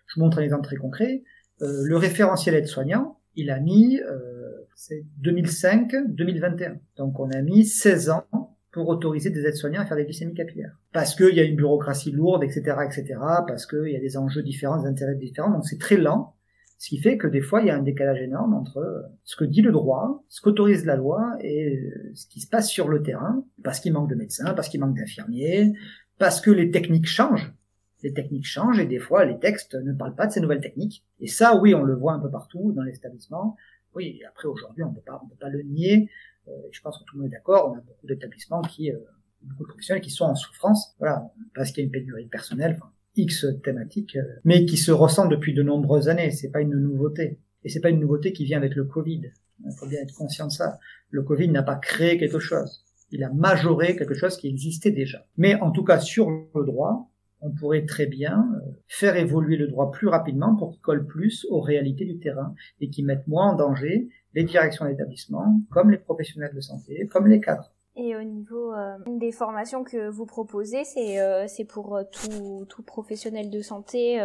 Je 0.06 0.14
vous 0.14 0.24
montre 0.24 0.38
un 0.38 0.42
exemple 0.42 0.64
très 0.64 0.76
concret. 0.76 1.22
Euh, 1.60 1.82
le 1.84 1.96
référentiel 1.96 2.54
aide-soignant, 2.54 3.18
il 3.34 3.50
a 3.50 3.60
mis 3.60 4.00
euh, 4.00 4.35
c'est 4.76 5.04
2005-2021. 5.22 6.76
Donc 6.96 7.18
on 7.18 7.30
a 7.30 7.42
mis 7.42 7.64
16 7.64 8.10
ans 8.10 8.56
pour 8.70 8.88
autoriser 8.88 9.30
des 9.30 9.46
aides-soignants 9.46 9.80
à 9.80 9.86
faire 9.86 9.96
des 9.96 10.04
glycémies 10.04 10.34
capillaires. 10.34 10.78
Parce 10.92 11.14
qu'il 11.14 11.34
y 11.34 11.40
a 11.40 11.44
une 11.44 11.56
bureaucratie 11.56 12.12
lourde, 12.12 12.44
etc., 12.44 12.76
etc., 12.84 13.14
parce 13.48 13.66
qu'il 13.66 13.88
y 13.88 13.96
a 13.96 14.00
des 14.00 14.18
enjeux 14.18 14.42
différents, 14.42 14.80
des 14.80 14.86
intérêts 14.86 15.14
différents, 15.14 15.50
donc 15.50 15.64
c'est 15.64 15.78
très 15.78 15.96
lent. 15.96 16.34
Ce 16.78 16.90
qui 16.90 16.98
fait 16.98 17.16
que 17.16 17.26
des 17.26 17.40
fois, 17.40 17.62
il 17.62 17.68
y 17.68 17.70
a 17.70 17.76
un 17.76 17.82
décalage 17.82 18.20
énorme 18.20 18.52
entre 18.52 19.06
ce 19.24 19.34
que 19.34 19.44
dit 19.44 19.62
le 19.62 19.72
droit, 19.72 20.22
ce 20.28 20.42
qu'autorise 20.42 20.84
la 20.84 20.96
loi 20.96 21.38
et 21.40 21.90
ce 22.12 22.26
qui 22.26 22.40
se 22.40 22.48
passe 22.48 22.68
sur 22.68 22.88
le 22.88 23.02
terrain, 23.02 23.42
parce 23.64 23.80
qu'il 23.80 23.94
manque 23.94 24.10
de 24.10 24.14
médecins, 24.14 24.52
parce 24.52 24.68
qu'il 24.68 24.80
manque 24.80 24.94
d'infirmiers, 24.94 25.72
parce 26.18 26.42
que 26.42 26.50
les 26.50 26.70
techniques 26.70 27.06
changent. 27.06 27.54
Les 28.02 28.12
techniques 28.12 28.46
changent 28.46 28.78
et 28.78 28.84
des 28.84 28.98
fois, 28.98 29.24
les 29.24 29.38
textes 29.38 29.74
ne 29.74 29.94
parlent 29.94 30.14
pas 30.14 30.26
de 30.26 30.32
ces 30.32 30.40
nouvelles 30.40 30.60
techniques. 30.60 31.02
Et 31.18 31.28
ça, 31.28 31.58
oui, 31.58 31.74
on 31.74 31.82
le 31.82 31.94
voit 31.94 32.12
un 32.12 32.20
peu 32.20 32.30
partout 32.30 32.72
dans 32.72 32.82
les 32.82 32.94
établissements. 32.94 33.56
Oui, 33.96 34.20
après 34.28 34.46
aujourd'hui, 34.46 34.84
on 34.84 34.90
ne 34.90 34.94
peut 34.94 35.00
pas 35.40 35.48
le 35.48 35.62
nier. 35.62 36.10
Euh, 36.48 36.52
je 36.70 36.80
pense 36.82 36.98
que 36.98 37.04
tout 37.04 37.16
le 37.16 37.22
monde 37.22 37.32
est 37.32 37.36
d'accord. 37.36 37.72
On 37.72 37.78
a 37.78 37.80
beaucoup 37.80 38.06
d'établissements 38.06 38.60
qui, 38.60 38.92
euh, 38.92 38.98
beaucoup 39.40 39.62
de 39.62 39.68
professionnels 39.68 40.02
qui 40.02 40.10
sont 40.10 40.26
en 40.26 40.34
souffrance, 40.34 40.94
voilà, 40.98 41.32
parce 41.54 41.70
qu'il 41.70 41.82
y 41.82 41.84
a 41.84 41.86
une 41.86 41.92
pénurie 41.92 42.26
personnelle, 42.26 42.76
enfin, 42.78 42.92
X 43.16 43.46
thématiques, 43.64 44.16
euh, 44.16 44.40
mais 44.44 44.66
qui 44.66 44.76
se 44.76 44.92
ressentent 44.92 45.30
depuis 45.30 45.54
de 45.54 45.62
nombreuses 45.62 46.10
années. 46.10 46.30
C'est 46.30 46.50
pas 46.50 46.60
une 46.60 46.74
nouveauté. 46.74 47.40
Et 47.64 47.70
c'est 47.70 47.80
pas 47.80 47.88
une 47.88 47.98
nouveauté 47.98 48.34
qui 48.34 48.44
vient 48.44 48.58
avec 48.58 48.74
le 48.74 48.84
Covid. 48.84 49.32
Il 49.64 49.72
faut 49.72 49.86
bien 49.86 50.00
être 50.00 50.14
conscient 50.14 50.46
de 50.46 50.52
ça. 50.52 50.78
Le 51.08 51.22
Covid 51.22 51.48
n'a 51.48 51.62
pas 51.62 51.76
créé 51.76 52.18
quelque 52.18 52.38
chose. 52.38 52.84
Il 53.10 53.24
a 53.24 53.32
majoré 53.32 53.96
quelque 53.96 54.14
chose 54.14 54.36
qui 54.36 54.48
existait 54.48 54.90
déjà. 54.90 55.26
Mais 55.38 55.54
en 55.54 55.70
tout 55.70 55.84
cas, 55.84 56.00
sur 56.00 56.28
le 56.28 56.66
droit, 56.66 57.10
on 57.46 57.50
pourrait 57.52 57.86
très 57.86 58.06
bien 58.06 58.48
euh, 58.54 58.70
faire 58.88 59.16
évoluer 59.16 59.56
le 59.56 59.68
droit 59.68 59.90
plus 59.90 60.08
rapidement 60.08 60.56
pour 60.56 60.72
qu'il 60.72 60.80
colle 60.80 61.06
plus 61.06 61.46
aux 61.50 61.60
réalités 61.60 62.04
du 62.04 62.18
terrain 62.18 62.54
et 62.80 62.90
qui 62.90 63.02
mette 63.02 63.26
moins 63.26 63.52
en 63.52 63.54
danger 63.54 64.08
les 64.34 64.44
directions 64.44 64.86
d'établissement, 64.86 65.60
comme 65.70 65.90
les 65.90 65.98
professionnels 65.98 66.54
de 66.54 66.60
santé, 66.60 67.06
comme 67.10 67.26
les 67.26 67.40
cadres. 67.40 67.72
Et 67.94 68.14
au 68.14 68.22
niveau 68.22 68.74
euh, 68.74 68.98
des 69.06 69.32
formations 69.32 69.82
que 69.82 70.08
vous 70.08 70.26
proposez, 70.26 70.84
c'est 70.84 71.18
euh, 71.20 71.46
pour 71.68 71.98
tout, 72.12 72.66
tout 72.68 72.82
professionnel 72.82 73.48
de 73.48 73.62
santé 73.62 74.18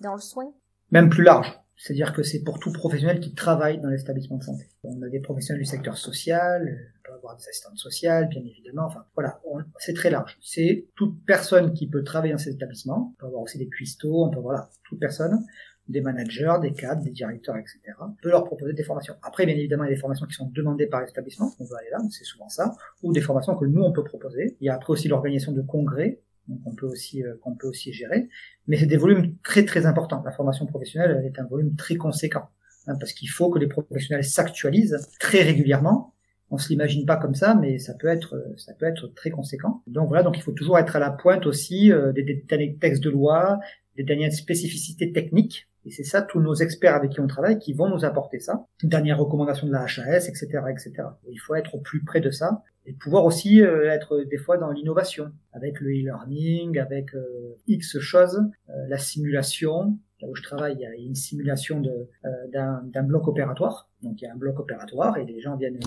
dans 0.00 0.14
le 0.14 0.20
soin? 0.20 0.52
Même 0.90 1.08
plus 1.08 1.22
large. 1.22 1.62
C'est-à-dire 1.82 2.12
que 2.12 2.22
c'est 2.22 2.44
pour 2.44 2.60
tout 2.60 2.70
professionnel 2.70 3.18
qui 3.18 3.34
travaille 3.34 3.80
dans 3.80 3.88
l'établissement 3.88 4.36
de 4.36 4.44
santé. 4.44 4.68
On 4.84 5.02
a 5.02 5.08
des 5.08 5.18
professionnels 5.18 5.64
du 5.64 5.68
secteur 5.68 5.98
social, 5.98 6.62
on 6.62 7.08
peut 7.08 7.14
avoir 7.16 7.36
des 7.36 7.42
assistantes 7.48 7.76
sociales, 7.76 8.28
bien 8.28 8.40
évidemment. 8.40 8.84
Enfin, 8.86 9.04
voilà, 9.16 9.40
c'est 9.78 9.92
très 9.92 10.08
large. 10.08 10.38
C'est 10.40 10.86
toute 10.94 11.24
personne 11.26 11.74
qui 11.74 11.88
peut 11.88 12.04
travailler 12.04 12.34
dans 12.34 12.38
cet 12.38 12.54
établissement. 12.54 13.12
On 13.12 13.20
peut 13.20 13.26
avoir 13.26 13.42
aussi 13.42 13.58
des 13.58 13.66
cuistots, 13.66 14.26
on 14.26 14.30
peut 14.30 14.38
voilà, 14.38 14.70
toute 14.84 15.00
personne, 15.00 15.44
des 15.88 16.00
managers, 16.00 16.54
des 16.62 16.72
cadres, 16.72 17.02
des 17.02 17.10
directeurs, 17.10 17.56
etc. 17.56 17.80
Peut 18.22 18.30
leur 18.30 18.44
proposer 18.44 18.74
des 18.74 18.84
formations. 18.84 19.16
Après, 19.20 19.44
bien 19.44 19.56
évidemment, 19.56 19.82
il 19.82 19.88
y 19.88 19.92
a 19.92 19.94
des 19.96 20.00
formations 20.00 20.26
qui 20.26 20.34
sont 20.34 20.48
demandées 20.54 20.86
par 20.86 21.00
l'établissement, 21.00 21.50
on 21.58 21.64
veut 21.64 21.76
aller 21.80 21.90
là, 21.90 21.98
c'est 22.10 22.22
souvent 22.22 22.48
ça, 22.48 22.76
ou 23.02 23.12
des 23.12 23.20
formations 23.20 23.56
que 23.56 23.64
nous 23.64 23.82
on 23.82 23.90
peut 23.90 24.04
proposer. 24.04 24.56
Il 24.60 24.66
y 24.66 24.70
a 24.70 24.76
après 24.76 24.92
aussi 24.92 25.08
l'organisation 25.08 25.50
de 25.50 25.62
congrès 25.62 26.20
donc 26.48 26.60
on 26.64 26.74
peut 26.74 26.86
aussi 26.86 27.22
euh, 27.22 27.34
qu'on 27.42 27.54
peut 27.54 27.68
aussi 27.68 27.92
gérer. 27.92 28.28
Mais 28.66 28.76
c'est 28.76 28.86
des 28.86 28.96
volumes 28.96 29.36
très 29.42 29.64
très 29.64 29.86
importants. 29.86 30.22
La 30.24 30.32
formation 30.32 30.66
professionnelle 30.66 31.22
est 31.24 31.38
un 31.38 31.46
volume 31.46 31.76
très 31.76 31.96
conséquent 31.96 32.48
hein, 32.86 32.94
parce 32.98 33.12
qu'il 33.12 33.28
faut 33.28 33.50
que 33.50 33.58
les 33.58 33.68
professionnels 33.68 34.24
s'actualisent 34.24 35.08
très 35.20 35.42
régulièrement. 35.42 36.14
On 36.50 36.58
se 36.58 36.68
l'imagine 36.68 37.06
pas 37.06 37.16
comme 37.16 37.34
ça, 37.34 37.54
mais 37.54 37.78
ça 37.78 37.94
peut 37.94 38.08
être 38.08 38.44
ça 38.58 38.74
peut 38.74 38.86
être 38.86 39.08
très 39.14 39.30
conséquent. 39.30 39.82
Donc 39.86 40.08
voilà, 40.08 40.22
donc 40.22 40.36
il 40.36 40.42
faut 40.42 40.52
toujours 40.52 40.78
être 40.78 40.96
à 40.96 40.98
la 40.98 41.10
pointe 41.10 41.46
aussi 41.46 41.90
euh, 41.90 42.12
des, 42.12 42.22
des 42.22 42.44
derniers 42.46 42.76
textes 42.76 43.02
de 43.02 43.10
loi, 43.10 43.58
des 43.96 44.04
dernières 44.04 44.32
spécificités 44.32 45.12
techniques. 45.12 45.68
Et 45.84 45.90
c'est 45.90 46.04
ça, 46.04 46.22
tous 46.22 46.40
nos 46.40 46.54
experts 46.54 46.94
avec 46.94 47.10
qui 47.10 47.20
on 47.20 47.26
travaille 47.26 47.58
qui 47.58 47.72
vont 47.72 47.88
nous 47.88 48.04
apporter 48.04 48.38
ça. 48.38 48.66
Dernière 48.84 49.18
recommandation 49.18 49.66
de 49.66 49.72
la 49.72 49.82
HAS, 49.82 50.28
etc., 50.28 50.46
etc. 50.70 50.92
il 51.28 51.38
faut 51.38 51.56
être 51.56 51.74
au 51.74 51.80
plus 51.80 52.04
près 52.04 52.20
de 52.20 52.30
ça 52.30 52.62
et 52.86 52.92
pouvoir 52.92 53.24
aussi 53.24 53.62
euh, 53.62 53.90
être 53.90 54.20
des 54.20 54.38
fois 54.38 54.56
dans 54.58 54.70
l'innovation 54.70 55.32
avec 55.52 55.80
le 55.80 55.90
e-learning, 55.90 56.78
avec 56.78 57.14
euh, 57.14 57.56
X 57.68 57.98
choses, 57.98 58.42
euh, 58.68 58.72
la 58.88 58.98
simulation. 58.98 59.98
Là 60.20 60.28
où 60.28 60.34
je 60.34 60.42
travaille, 60.42 60.74
il 60.74 60.80
y 60.80 60.86
a 60.86 60.94
une 60.94 61.16
simulation 61.16 61.80
de 61.80 62.08
d'un 62.52 63.02
bloc 63.02 63.26
opératoire. 63.26 63.90
Donc 64.02 64.20
il 64.20 64.24
y 64.24 64.28
a 64.28 64.32
un 64.32 64.36
bloc 64.36 64.60
opératoire 64.60 65.16
et 65.16 65.24
les 65.24 65.40
gens 65.40 65.56
viennent 65.56 65.80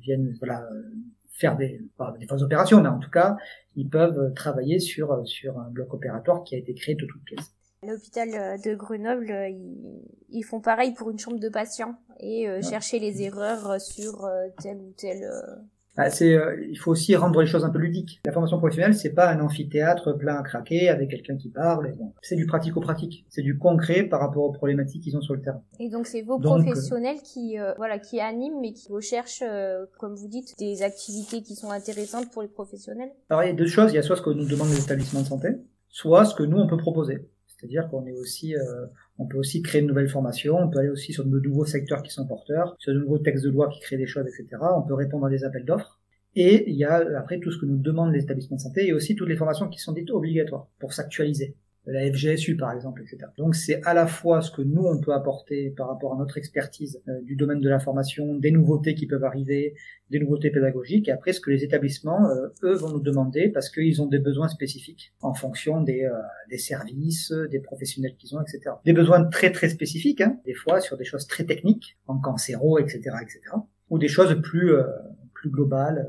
viennent 0.00 0.34
voilà 0.40 0.68
faire 1.28 1.56
des 1.56 1.80
pas 1.96 2.12
des 2.18 2.26
fausses 2.26 2.42
opérations, 2.42 2.82
mais 2.82 2.88
en 2.88 2.98
tout 2.98 3.10
cas 3.10 3.36
ils 3.76 3.88
peuvent 3.88 4.34
travailler 4.34 4.80
sur 4.80 5.24
sur 5.28 5.60
un 5.60 5.70
bloc 5.70 5.94
opératoire 5.94 6.42
qui 6.42 6.56
a 6.56 6.58
été 6.58 6.74
créé 6.74 6.96
de 6.96 7.06
toutes 7.06 7.22
pièces. 7.22 7.54
L'hôpital 7.86 8.58
de 8.60 8.74
Grenoble, 8.74 9.32
ils, 10.28 10.42
font 10.42 10.60
pareil 10.60 10.92
pour 10.94 11.10
une 11.10 11.18
chambre 11.20 11.38
de 11.38 11.48
patients 11.48 11.94
et 12.18 12.48
chercher 12.68 12.98
les 12.98 13.22
erreurs 13.22 13.80
sur 13.80 14.28
tel 14.60 14.78
ou 14.78 14.92
tel 14.96 15.24
bah, 15.98 16.10
c'est, 16.10 16.32
euh, 16.32 16.64
il 16.70 16.78
faut 16.78 16.92
aussi 16.92 17.16
rendre 17.16 17.40
les 17.40 17.48
choses 17.48 17.64
un 17.64 17.70
peu 17.70 17.78
ludiques. 17.78 18.20
La 18.24 18.30
formation 18.30 18.56
professionnelle, 18.58 18.94
c'est 18.94 19.12
pas 19.12 19.28
un 19.32 19.40
amphithéâtre 19.40 20.16
plein 20.16 20.36
à 20.36 20.42
craquer 20.44 20.88
avec 20.88 21.10
quelqu'un 21.10 21.36
qui 21.36 21.48
parle. 21.48 21.92
C'est 22.22 22.36
du 22.36 22.46
pratico-pratique. 22.46 23.26
C'est 23.28 23.42
du 23.42 23.58
concret 23.58 24.04
par 24.04 24.20
rapport 24.20 24.44
aux 24.44 24.52
problématiques 24.52 25.02
qu'ils 25.02 25.16
ont 25.16 25.20
sur 25.20 25.34
le 25.34 25.42
terrain. 25.42 25.60
Et 25.80 25.90
donc 25.90 26.06
c'est 26.06 26.22
vos 26.22 26.36
euh, 26.36 26.40
professionnels 26.40 27.18
qui, 27.24 27.58
euh, 27.58 27.74
voilà, 27.78 27.98
qui 27.98 28.20
animent, 28.20 28.60
mais 28.60 28.72
qui 28.72 28.92
recherchent, 28.92 29.42
comme 29.98 30.14
vous 30.14 30.28
dites, 30.28 30.54
des 30.56 30.82
activités 30.82 31.42
qui 31.42 31.56
sont 31.56 31.72
intéressantes 31.72 32.30
pour 32.30 32.42
les 32.42 32.48
professionnels? 32.48 33.10
Alors 33.28 33.42
il 33.42 33.48
y 33.48 33.50
a 33.50 33.54
deux 33.54 33.66
choses. 33.66 33.90
Il 33.92 33.96
y 33.96 33.98
a 33.98 34.02
soit 34.02 34.14
ce 34.14 34.22
que 34.22 34.30
nous 34.30 34.46
demandent 34.46 34.70
les 34.70 34.80
établissements 34.80 35.22
de 35.22 35.26
santé, 35.26 35.48
soit 35.88 36.24
ce 36.26 36.36
que 36.36 36.44
nous 36.44 36.58
on 36.58 36.68
peut 36.68 36.76
proposer. 36.76 37.28
C'est-à-dire 37.58 37.88
qu'on 37.88 38.06
est 38.06 38.12
aussi, 38.12 38.54
euh, 38.54 38.86
on 39.18 39.26
peut 39.26 39.36
aussi 39.36 39.62
créer 39.62 39.82
de 39.82 39.86
nouvelles 39.86 40.08
formations, 40.08 40.56
on 40.58 40.68
peut 40.68 40.78
aller 40.78 40.90
aussi 40.90 41.12
sur 41.12 41.24
de 41.24 41.40
nouveaux 41.40 41.64
secteurs 41.64 42.02
qui 42.02 42.12
sont 42.12 42.26
porteurs, 42.26 42.76
sur 42.78 42.94
de 42.94 43.00
nouveaux 43.00 43.18
textes 43.18 43.44
de 43.44 43.50
loi 43.50 43.68
qui 43.68 43.80
créent 43.80 43.96
des 43.96 44.06
choses, 44.06 44.26
etc. 44.26 44.62
On 44.76 44.82
peut 44.82 44.94
répondre 44.94 45.26
à 45.26 45.30
des 45.30 45.44
appels 45.44 45.64
d'offres. 45.64 46.00
Et 46.36 46.70
il 46.70 46.76
y 46.76 46.84
a 46.84 47.18
après 47.18 47.40
tout 47.40 47.50
ce 47.50 47.58
que 47.58 47.66
nous 47.66 47.78
demandent 47.78 48.12
les 48.12 48.22
établissements 48.22 48.56
de 48.56 48.62
santé 48.62 48.86
et 48.86 48.92
aussi 48.92 49.16
toutes 49.16 49.28
les 49.28 49.36
formations 49.36 49.68
qui 49.68 49.80
sont 49.80 49.92
dites 49.92 50.10
obligatoires 50.10 50.68
pour 50.78 50.92
s'actualiser 50.92 51.56
la 51.92 52.10
FGSU 52.12 52.56
par 52.56 52.72
exemple, 52.72 53.02
etc. 53.02 53.30
Donc 53.36 53.54
c'est 53.54 53.82
à 53.84 53.94
la 53.94 54.06
fois 54.06 54.42
ce 54.42 54.50
que 54.50 54.62
nous 54.62 54.84
on 54.84 55.00
peut 55.00 55.12
apporter 55.12 55.70
par 55.70 55.88
rapport 55.88 56.14
à 56.14 56.16
notre 56.16 56.36
expertise 56.38 57.00
euh, 57.08 57.20
du 57.22 57.34
domaine 57.34 57.60
de 57.60 57.68
la 57.68 57.78
formation, 57.78 58.34
des 58.34 58.50
nouveautés 58.50 58.94
qui 58.94 59.06
peuvent 59.06 59.24
arriver, 59.24 59.74
des 60.10 60.18
nouveautés 60.20 60.50
pédagogiques, 60.50 61.08
et 61.08 61.12
après 61.12 61.32
ce 61.32 61.40
que 61.40 61.50
les 61.50 61.64
établissements 61.64 62.28
euh, 62.28 62.48
eux 62.62 62.74
vont 62.74 62.90
nous 62.90 63.00
demander 63.00 63.48
parce 63.48 63.70
qu'ils 63.70 64.02
ont 64.02 64.06
des 64.06 64.18
besoins 64.18 64.48
spécifiques 64.48 65.14
en 65.22 65.34
fonction 65.34 65.80
des, 65.80 66.04
euh, 66.04 66.12
des 66.50 66.58
services, 66.58 67.32
des 67.50 67.60
professionnels 67.60 68.16
qu'ils 68.16 68.36
ont, 68.36 68.42
etc. 68.42 68.76
Des 68.84 68.92
besoins 68.92 69.24
très 69.24 69.50
très 69.50 69.68
spécifiques, 69.68 70.20
hein, 70.20 70.38
des 70.44 70.54
fois 70.54 70.80
sur 70.80 70.96
des 70.96 71.04
choses 71.04 71.26
très 71.26 71.44
techniques, 71.44 71.96
en 72.06 72.18
cancéro, 72.18 72.78
etc., 72.78 73.00
etc. 73.22 73.40
Ou 73.90 73.98
des 73.98 74.08
choses 74.08 74.38
plus 74.42 74.72
plus 75.32 75.50
globales. 75.50 76.06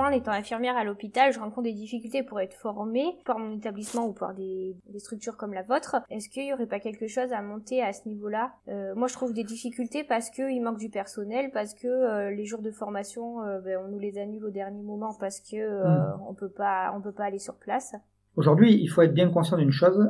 Moi, 0.00 0.08
en 0.08 0.12
étant 0.12 0.32
infirmière 0.32 0.78
à 0.78 0.84
l'hôpital, 0.84 1.30
je 1.30 1.38
rencontre 1.38 1.64
des 1.64 1.74
difficultés 1.74 2.22
pour 2.22 2.40
être 2.40 2.54
formée 2.54 3.18
par 3.26 3.38
mon 3.38 3.58
établissement 3.58 4.06
ou 4.06 4.12
par 4.14 4.32
des, 4.32 4.74
structures 4.96 5.36
comme 5.36 5.52
la 5.52 5.62
vôtre. 5.62 5.96
Est-ce 6.08 6.30
qu'il 6.30 6.46
y 6.46 6.54
aurait 6.54 6.66
pas 6.66 6.80
quelque 6.80 7.06
chose 7.06 7.30
à 7.32 7.42
monter 7.42 7.82
à 7.82 7.92
ce 7.92 8.08
niveau-là? 8.08 8.52
Euh, 8.68 8.94
Moi, 8.94 9.08
je 9.08 9.12
trouve 9.12 9.34
des 9.34 9.44
difficultés 9.44 10.02
parce 10.02 10.30
qu'il 10.30 10.62
manque 10.62 10.78
du 10.78 10.88
personnel, 10.88 11.50
parce 11.52 11.74
que 11.74 11.86
euh, 11.86 12.30
les 12.30 12.46
jours 12.46 12.62
de 12.62 12.70
formation, 12.70 13.42
euh, 13.42 13.60
ben, 13.60 13.78
on 13.84 13.88
nous 13.88 13.98
les 13.98 14.16
annule 14.16 14.42
au 14.46 14.50
dernier 14.50 14.82
moment 14.82 15.14
parce 15.20 15.40
que 15.40 15.56
hmm. 15.58 16.22
on 16.26 16.32
peut 16.32 16.48
pas, 16.48 16.94
on 16.96 17.02
peut 17.02 17.12
pas 17.12 17.24
aller 17.24 17.38
sur 17.38 17.56
place. 17.56 17.94
Aujourd'hui, 18.36 18.80
il 18.80 18.86
faut 18.86 19.02
être 19.02 19.12
bien 19.12 19.28
conscient 19.28 19.58
d'une 19.58 19.70
chose. 19.70 20.08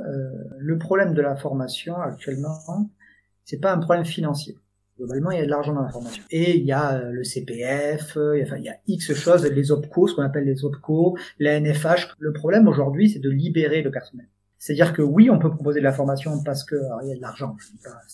le 0.57 0.79
problème 0.79 1.15
de 1.15 1.21
la 1.21 1.35
formation 1.35 1.97
actuellement, 1.97 2.55
c'est 3.45 3.59
pas 3.59 3.73
un 3.73 3.79
problème 3.79 4.05
financier. 4.05 4.57
Globalement, 5.01 5.31
il 5.31 5.39
y 5.39 5.41
a 5.41 5.47
de 5.47 5.51
l'argent 5.51 5.73
dans 5.73 5.81
la 5.81 5.89
formation. 5.89 6.23
Et 6.31 6.59
il 6.59 6.67
y 6.67 6.73
a 6.73 6.93
euh, 6.93 7.11
le 7.11 7.25
CPF, 7.25 8.19
euh, 8.19 8.37
il 8.37 8.41
y 8.41 8.43
a, 8.43 8.47
enfin, 8.47 8.57
il 8.59 8.65
y 8.65 8.69
a 8.69 8.77
X 8.87 9.15
choses, 9.15 9.47
les 9.47 9.73
OPCO, 9.73 10.09
ce 10.09 10.15
qu'on 10.15 10.23
appelle 10.23 10.45
les 10.45 10.63
OPCO, 10.63 11.17
la 11.39 11.59
NFH. 11.59 12.17
Le 12.19 12.35
problème 12.35 12.69
aujourd'hui, 12.69 13.09
c'est 13.09 13.19
de 13.19 13.31
libérer 13.31 13.81
le 13.81 13.91
personnel. 13.91 14.29
C'est-à-dire 14.59 14.93
que 14.93 15.01
oui, 15.01 15.31
on 15.31 15.39
peut 15.39 15.49
proposer 15.49 15.81
de 15.81 15.85
la 15.85 15.93
formation 15.93 16.43
parce 16.45 16.65
que 16.65 16.77
il 17.03 17.09
y 17.09 17.13
a 17.13 17.17
de 17.17 17.23
l'argent. 17.23 17.57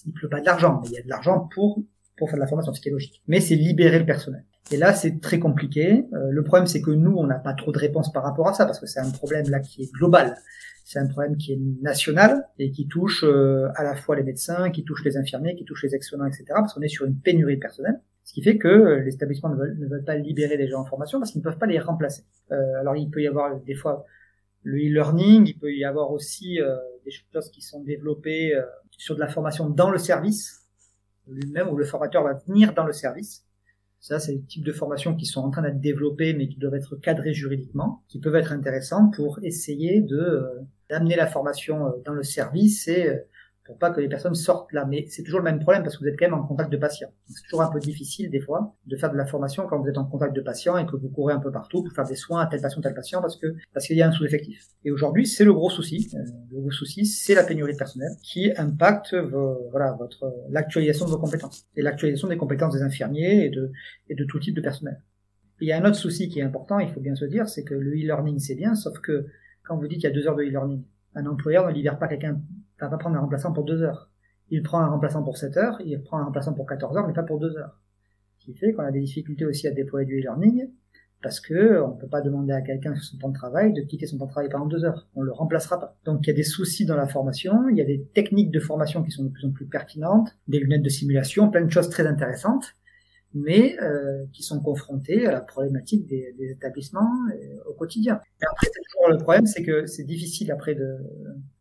Il 0.07 0.13
pleut 0.13 0.29
pas 0.29 0.41
de 0.41 0.47
l'argent, 0.47 0.79
mais 0.81 0.89
il 0.91 0.95
y 0.95 0.99
a 0.99 1.03
de 1.03 1.09
l'argent 1.09 1.49
pour 1.53 1.83
pour 2.17 2.31
faire 2.31 2.37
de 2.37 2.41
la 2.41 2.47
formation, 2.47 2.73
ce 2.73 2.81
qui 2.81 2.89
est 2.89 2.93
logique. 2.93 3.23
Mais 3.29 3.41
c'est 3.41 3.57
libérer 3.57 3.99
le 3.99 4.07
personnel. 4.07 4.45
Et 4.71 4.77
là, 4.77 4.95
c'est 4.95 5.21
très 5.21 5.39
compliqué. 5.39 6.07
Euh, 6.13 6.31
le 6.31 6.43
problème, 6.43 6.67
c'est 6.67 6.81
que 6.81 6.91
nous, 6.91 7.15
on 7.17 7.27
n'a 7.27 7.39
pas 7.39 7.53
trop 7.53 7.73
de 7.73 7.79
réponses 7.79 8.13
par 8.13 8.23
rapport 8.23 8.49
à 8.49 8.55
ça, 8.55 8.65
parce 8.65 8.81
que 8.81 8.87
c'est 8.87 9.01
un 9.01 9.11
problème 9.11 9.49
là 9.49 9.61
qui 9.61 9.83
est 9.83 9.93
global. 9.93 10.37
C'est 10.89 11.01
un 11.01 11.09
problème 11.09 11.37
qui 11.37 11.53
est 11.53 11.59
national 11.83 12.49
et 12.61 12.71
qui 12.71 12.87
touche 12.87 13.25
euh, 13.25 13.67
à 13.75 13.83
la 13.83 13.97
fois 13.97 14.15
les 14.15 14.23
médecins, 14.23 14.71
qui 14.71 14.85
touche 14.85 15.03
les 15.05 15.17
infirmiers, 15.17 15.57
qui 15.57 15.65
touche 15.65 15.83
les 15.83 15.97
ex-soignants, 15.97 16.27
etc. 16.27 16.45
Parce 16.51 16.75
qu'on 16.75 16.81
est 16.81 16.87
sur 16.87 17.07
une 17.07 17.19
pénurie 17.19 17.57
personnelle. 17.57 18.01
Ce 18.23 18.33
qui 18.33 18.41
fait 18.41 18.57
que 18.57 18.69
euh, 18.69 19.01
les 19.01 19.13
établissements 19.13 19.49
ne 19.49 19.57
veulent, 19.57 20.05
pas 20.05 20.15
libérer 20.15 20.57
les 20.57 20.69
gens 20.69 20.83
en 20.83 20.85
formation 20.85 21.19
parce 21.19 21.33
qu'ils 21.33 21.41
ne 21.41 21.45
peuvent 21.45 21.59
pas 21.59 21.67
les 21.67 21.81
remplacer. 21.81 22.23
Euh, 22.53 22.79
alors 22.79 22.95
il 22.95 23.11
peut 23.11 23.21
y 23.21 23.27
avoir 23.27 23.59
des 23.63 23.75
fois 23.75 24.07
le 24.63 24.77
e-learning, 24.77 25.49
il 25.49 25.59
peut 25.59 25.75
y 25.75 25.85
avoir 25.85 26.13
aussi 26.13 26.61
des 27.05 27.11
choses 27.11 27.51
qui 27.51 27.63
sont 27.63 27.83
développées 27.83 28.53
sur 28.91 29.17
de 29.17 29.21
la 29.21 29.29
formation 29.29 29.69
dans 29.69 29.91
le 29.91 29.99
service 29.99 30.69
lui-même 31.29 31.69
où 31.69 31.77
le 31.77 31.85
formateur 31.85 32.23
va 32.25 32.35
venir 32.47 32.75
dans 32.75 32.85
le 32.85 32.93
service 32.93 33.45
ça, 34.01 34.21
c'est 34.21 34.35
des 34.35 34.43
types 34.43 34.65
de 34.65 34.73
formations 34.73 35.17
qui 35.17 35.27
sont 35.27 35.41
en 35.41 35.51
train 35.51 35.63
d'être 35.63 35.81
développées, 35.81 36.33
mais 36.33 36.47
qui 36.49 36.59
doivent 36.59 36.75
être 36.75 36.95
cadrées 36.97 37.33
juridiquement, 37.33 38.05
qui 38.07 38.21
peuvent 38.21 38.37
être 38.37 38.53
intéressants 38.53 39.11
pour 39.11 39.41
essayer 39.43 40.01
de 40.01 40.17
euh, 40.17 40.47
d'amener 40.91 41.17
la 41.17 41.27
formation 41.27 41.87
euh, 41.87 41.91
dans 42.05 42.13
le 42.13 42.23
service 42.23 42.89
et 42.89 43.09
euh, 43.09 43.17
pour 43.65 43.79
pas 43.79 43.91
que 43.91 44.01
les 44.01 44.09
personnes 44.09 44.37
sortent 44.37 44.73
là. 44.73 44.85
Mais 44.85 45.07
c'est 45.09 45.25
toujours 45.25 45.41
le 45.41 45.45
même 45.45 45.59
problème 45.59 45.83
parce 45.83 45.97
que 45.97 46.05
vous 46.05 46.09
êtes 46.09 46.17
quand 46.17 46.27
même 46.27 46.39
en 46.39 46.47
contact 46.47 46.71
de 46.71 46.77
patients. 46.77 47.13
C'est 47.27 47.43
toujours 47.43 47.63
un 47.63 47.71
peu 47.71 47.81
difficile 47.81 48.31
des 48.31 48.39
fois 48.39 48.77
de 48.87 48.97
faire 48.97 49.11
de 49.11 49.17
la 49.17 49.27
formation 49.27 49.67
quand 49.67 49.81
vous 49.81 49.89
êtes 49.89 49.99
en 49.99 50.05
contact 50.05 50.37
de 50.37 50.41
patients 50.41 50.79
et 50.79 50.87
que 50.87 50.95
vous 50.95 51.09
courez 51.09 51.35
un 51.35 51.41
peu 51.41 51.51
partout 51.51 51.83
pour 51.83 51.93
faire 51.93 52.07
des 52.07 52.15
soins 52.15 52.43
à 52.43 52.47
tel 52.47 52.61
patient, 52.61 52.81
tel 52.81 52.95
patient 52.95 53.21
parce 53.21 53.37
que 53.37 53.57
parce 53.75 53.87
qu'il 53.87 53.97
y 53.97 54.03
a 54.03 54.09
un 54.09 54.13
sous-effectif. 54.13 54.63
Et 54.85 54.93
aujourd'hui, 54.93 55.27
c'est 55.27 55.45
le 55.45 55.53
gros 55.53 55.71
souci. 55.71 56.09
Euh, 56.15 56.19
le 56.53 56.61
gros 56.61 56.71
souci, 56.71 57.07
c'est 57.07 57.35
la 57.35 57.43
pénurie 57.43 57.73
de 57.73 57.79
personnel 57.79 58.13
qui 58.23 58.53
impacte 58.57 59.17
voilà 59.73 59.97
votre 59.99 60.33
l'actualisation 60.51 61.07
de 61.07 61.11
vos 61.11 61.19
compétences 61.19 61.67
et 61.75 61.83
l'actualisation 61.83 62.29
des 62.29 62.37
compétences 62.37 62.75
des 62.75 62.83
infirmiers 62.83 63.47
et 63.47 63.51
de 63.51 63.73
et 64.09 64.15
de 64.15 64.25
tout 64.25 64.39
type 64.39 64.55
de 64.55 64.61
personnel. 64.61 65.03
Il 65.61 65.69
y 65.69 65.73
a 65.73 65.79
un 65.79 65.85
autre 65.87 65.97
souci 65.97 66.29
qui 66.29 66.41
est 66.41 66.43
important, 66.43 66.79
il 66.79 66.89
faut 66.89 67.01
bien 67.01 67.15
se 67.15 67.25
dire, 67.25 67.49
c'est 67.49 67.65
que 67.65 67.75
le 67.75 67.93
e-learning 67.93 68.39
c'est 68.39 68.55
bien, 68.55 68.75
sauf 68.75 68.99
que 68.99 69.27
quand 69.67 69.77
vous 69.77 69.89
dites 69.89 70.01
qu'il 70.01 70.09
y 70.09 70.13
a 70.13 70.15
deux 70.15 70.27
heures 70.27 70.37
de 70.37 70.43
e-learning, 70.43 70.83
un 71.15 71.27
employeur 71.27 71.67
ne 71.67 71.73
libère 71.73 71.99
pas 71.99 72.09
quelqu'un 72.09 72.41
va 72.81 72.89
pas 72.89 72.99
prendre 72.99 73.17
un 73.17 73.21
remplaçant 73.21 73.53
pour 73.53 73.65
deux 73.65 73.83
heures. 73.83 74.11
Il 74.51 74.63
prend 74.63 74.79
un 74.79 74.87
remplaçant 74.87 75.23
pour 75.23 75.37
7 75.37 75.57
heures, 75.57 75.81
il 75.85 76.01
prend 76.03 76.19
un 76.19 76.25
remplaçant 76.25 76.53
pour 76.53 76.67
14 76.67 76.97
heures, 76.97 77.07
mais 77.07 77.15
pas 77.15 77.23
pour 77.23 77.41
deux 77.41 77.57
heures. 77.57 77.81
Ce 78.39 78.45
qui 78.45 78.55
fait 78.55 78.73
qu'on 78.73 78.85
a 78.85 78.93
des 78.93 79.01
difficultés 79.01 79.45
aussi 79.45 79.67
à 79.67 79.73
déployer 79.73 80.07
du 80.07 80.21
e-learning, 80.21 80.69
parce 81.23 81.41
que 81.41 81.81
on 81.81 81.93
peut 81.93 82.07
pas 82.07 82.21
demander 82.21 82.53
à 82.53 82.61
quelqu'un 82.61 82.95
sur 82.95 83.03
son 83.03 83.19
temps 83.19 83.29
de 83.31 83.35
travail 83.35 83.73
de 83.73 83.81
quitter 83.81 84.07
son 84.07 84.19
temps 84.19 84.27
de 84.27 84.31
travail 84.31 84.51
pendant 84.51 84.67
deux 84.67 84.85
heures. 84.85 85.09
On 85.17 85.23
le 85.23 85.33
remplacera 85.33 85.81
pas. 85.81 85.97
Donc 86.05 86.27
il 86.27 86.31
y 86.31 86.33
a 86.33 86.37
des 86.37 86.45
soucis 86.45 86.87
dans 86.87 86.97
la 86.97 87.07
formation, 87.07 87.69
il 87.69 87.77
y 87.77 87.81
a 87.81 87.85
des 87.85 88.05
techniques 88.15 88.51
de 88.51 88.61
formation 88.61 89.03
qui 89.03 89.11
sont 89.11 89.25
de 89.25 89.31
plus 89.31 89.47
en 89.47 89.51
plus 89.51 89.67
pertinentes, 89.67 90.37
des 90.47 90.61
lunettes 90.61 90.83
de 90.83 90.89
simulation, 90.89 91.51
plein 91.51 91.65
de 91.65 91.71
choses 91.71 91.89
très 91.89 92.07
intéressantes 92.07 92.75
mais 93.35 93.77
euh, 93.83 94.25
qui 94.33 94.43
sont 94.43 94.61
confrontés 94.61 95.27
à 95.27 95.33
la 95.33 95.41
problématique 95.41 96.07
des, 96.07 96.35
des 96.39 96.51
établissements 96.53 97.11
euh, 97.31 97.71
au 97.71 97.75
quotidien. 97.75 98.21
Et 98.41 98.47
après, 98.51 98.67
toujours 98.67 99.11
le 99.11 99.19
problème, 99.19 99.47
c'est 99.47 99.63
que 99.63 99.87
c'est 99.87 100.05
difficile 100.05 100.51
après 100.51 100.75
de 100.75 100.97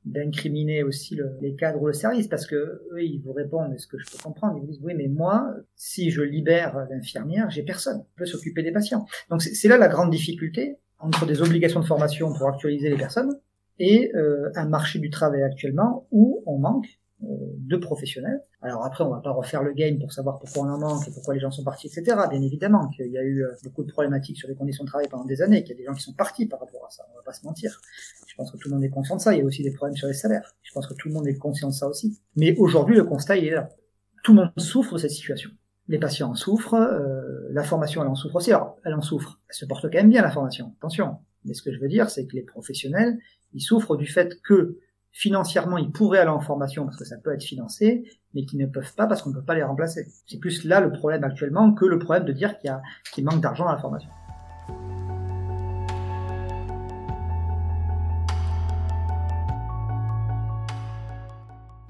d'incriminer 0.05 0.83
aussi 0.83 1.15
le, 1.15 1.31
les 1.41 1.55
cadres 1.55 1.81
ou 1.81 1.87
le 1.87 1.93
service, 1.93 2.27
parce 2.27 2.45
que 2.45 2.55
eux, 2.55 3.03
ils 3.03 3.19
vous 3.25 3.33
répondent, 3.33 3.73
et 3.73 3.79
ce 3.79 3.87
que 3.87 3.97
je 3.97 4.05
peux 4.05 4.19
comprendre, 4.21 4.59
ils 4.61 4.67
disent, 4.67 4.79
oui, 4.83 4.93
mais 4.95 5.07
moi, 5.07 5.51
si 5.75 6.11
je 6.11 6.21
libère 6.21 6.85
l'infirmière, 6.91 7.49
j'ai 7.49 7.63
personne, 7.63 8.03
qui 8.03 8.13
peut 8.15 8.25
s'occuper 8.25 8.61
des 8.61 8.71
patients. 8.71 9.05
Donc 9.31 9.41
c'est 9.41 9.67
là 9.67 9.77
la 9.77 9.87
grande 9.87 10.11
difficulté 10.11 10.77
entre 10.99 11.25
des 11.25 11.41
obligations 11.41 11.79
de 11.79 11.85
formation 11.85 12.31
pour 12.33 12.47
actualiser 12.47 12.89
les 12.89 12.97
personnes 12.97 13.35
et 13.79 14.11
euh, 14.15 14.51
un 14.55 14.67
marché 14.67 14.99
du 14.99 15.09
travail 15.09 15.43
actuellement 15.43 16.07
où 16.11 16.43
on 16.45 16.57
manque 16.57 16.87
de 17.21 17.77
professionnels. 17.77 18.41
Alors 18.61 18.85
après, 18.85 19.03
on 19.03 19.09
va 19.09 19.19
pas 19.19 19.31
refaire 19.31 19.63
le 19.63 19.73
game 19.73 19.97
pour 19.99 20.11
savoir 20.11 20.39
pourquoi 20.39 20.63
on 20.63 20.69
en 20.69 20.77
manque 20.77 21.07
et 21.07 21.11
pourquoi 21.11 21.33
les 21.33 21.39
gens 21.39 21.51
sont 21.51 21.63
partis, 21.63 21.87
etc. 21.87 22.17
Bien 22.29 22.41
évidemment 22.41 22.89
qu'il 22.89 23.07
y 23.07 23.17
a 23.17 23.23
eu 23.23 23.43
euh, 23.43 23.51
beaucoup 23.63 23.83
de 23.83 23.91
problématiques 23.91 24.37
sur 24.37 24.47
les 24.47 24.55
conditions 24.55 24.83
de 24.83 24.89
travail 24.89 25.07
pendant 25.09 25.25
des 25.25 25.41
années, 25.41 25.63
qu'il 25.63 25.71
y 25.71 25.73
a 25.73 25.77
des 25.77 25.85
gens 25.85 25.93
qui 25.93 26.03
sont 26.03 26.13
partis 26.13 26.45
par 26.45 26.59
rapport 26.59 26.85
à 26.85 26.89
ça. 26.89 27.05
On 27.13 27.15
va 27.15 27.23
pas 27.23 27.33
se 27.33 27.45
mentir. 27.45 27.79
Je 28.27 28.35
pense 28.35 28.51
que 28.51 28.57
tout 28.57 28.69
le 28.69 28.75
monde 28.75 28.83
est 28.83 28.89
conscient 28.89 29.15
de 29.15 29.21
ça. 29.21 29.33
Il 29.33 29.39
y 29.39 29.41
a 29.41 29.45
aussi 29.45 29.63
des 29.63 29.71
problèmes 29.71 29.95
sur 29.95 30.07
les 30.07 30.13
salaires. 30.13 30.55
Je 30.61 30.73
pense 30.73 30.87
que 30.87 30.93
tout 30.93 31.07
le 31.07 31.13
monde 31.13 31.27
est 31.27 31.37
conscient 31.37 31.69
de 31.69 31.73
ça 31.73 31.87
aussi. 31.87 32.19
Mais 32.35 32.55
aujourd'hui, 32.57 32.95
le 32.95 33.03
constat 33.03 33.37
il 33.37 33.45
est 33.45 33.51
là. 33.51 33.69
Tout 34.23 34.33
le 34.33 34.41
monde 34.41 34.51
souffre 34.57 34.93
de 34.93 34.99
cette 34.99 35.11
situation. 35.11 35.49
Les 35.87 35.99
patients 35.99 36.31
en 36.31 36.35
souffrent, 36.35 36.73
euh, 36.73 37.47
la 37.51 37.63
formation 37.63 38.01
elle 38.01 38.09
en 38.09 38.15
souffre 38.15 38.35
aussi. 38.35 38.51
Alors, 38.51 38.77
elle 38.83 38.93
en 38.93 39.01
souffre. 39.01 39.39
Elle 39.49 39.55
se 39.55 39.65
porte 39.65 39.83
quand 39.83 39.97
même 39.97 40.09
bien 40.09 40.21
la 40.21 40.31
formation. 40.31 40.73
Attention. 40.79 41.17
Mais 41.45 41.53
ce 41.53 41.61
que 41.61 41.71
je 41.71 41.79
veux 41.79 41.87
dire, 41.87 42.09
c'est 42.09 42.25
que 42.25 42.35
les 42.35 42.41
professionnels, 42.41 43.17
ils 43.53 43.61
souffrent 43.61 43.95
du 43.95 44.07
fait 44.07 44.41
que 44.41 44.79
financièrement, 45.15 45.77
ils 45.77 45.91
pourraient 45.91 46.19
aller 46.19 46.29
en 46.29 46.41
formation 46.41 46.83
parce 46.83 46.97
que 46.97 47.05
ça 47.05 47.15
peut 47.17 47.33
être 47.33 47.43
financé, 47.43 48.03
mais 48.33 48.43
qui 48.45 48.57
ne 48.57 48.65
peuvent 48.65 48.93
pas 48.95 49.07
parce 49.07 49.21
qu'on 49.21 49.29
ne 49.29 49.35
peut 49.35 49.45
pas 49.45 49.55
les 49.55 49.63
remplacer. 49.63 50.05
C'est 50.27 50.39
plus 50.39 50.65
là 50.65 50.81
le 50.81 50.91
problème 50.91 51.23
actuellement 51.23 51.73
que 51.73 51.85
le 51.85 51.97
problème 51.99 52.25
de 52.25 52.33
dire 52.33 52.55
qu'il 52.59 53.23
manque 53.23 53.39
d'argent 53.39 53.63
dans 53.63 53.71
la 53.71 53.77
formation. 53.77 54.09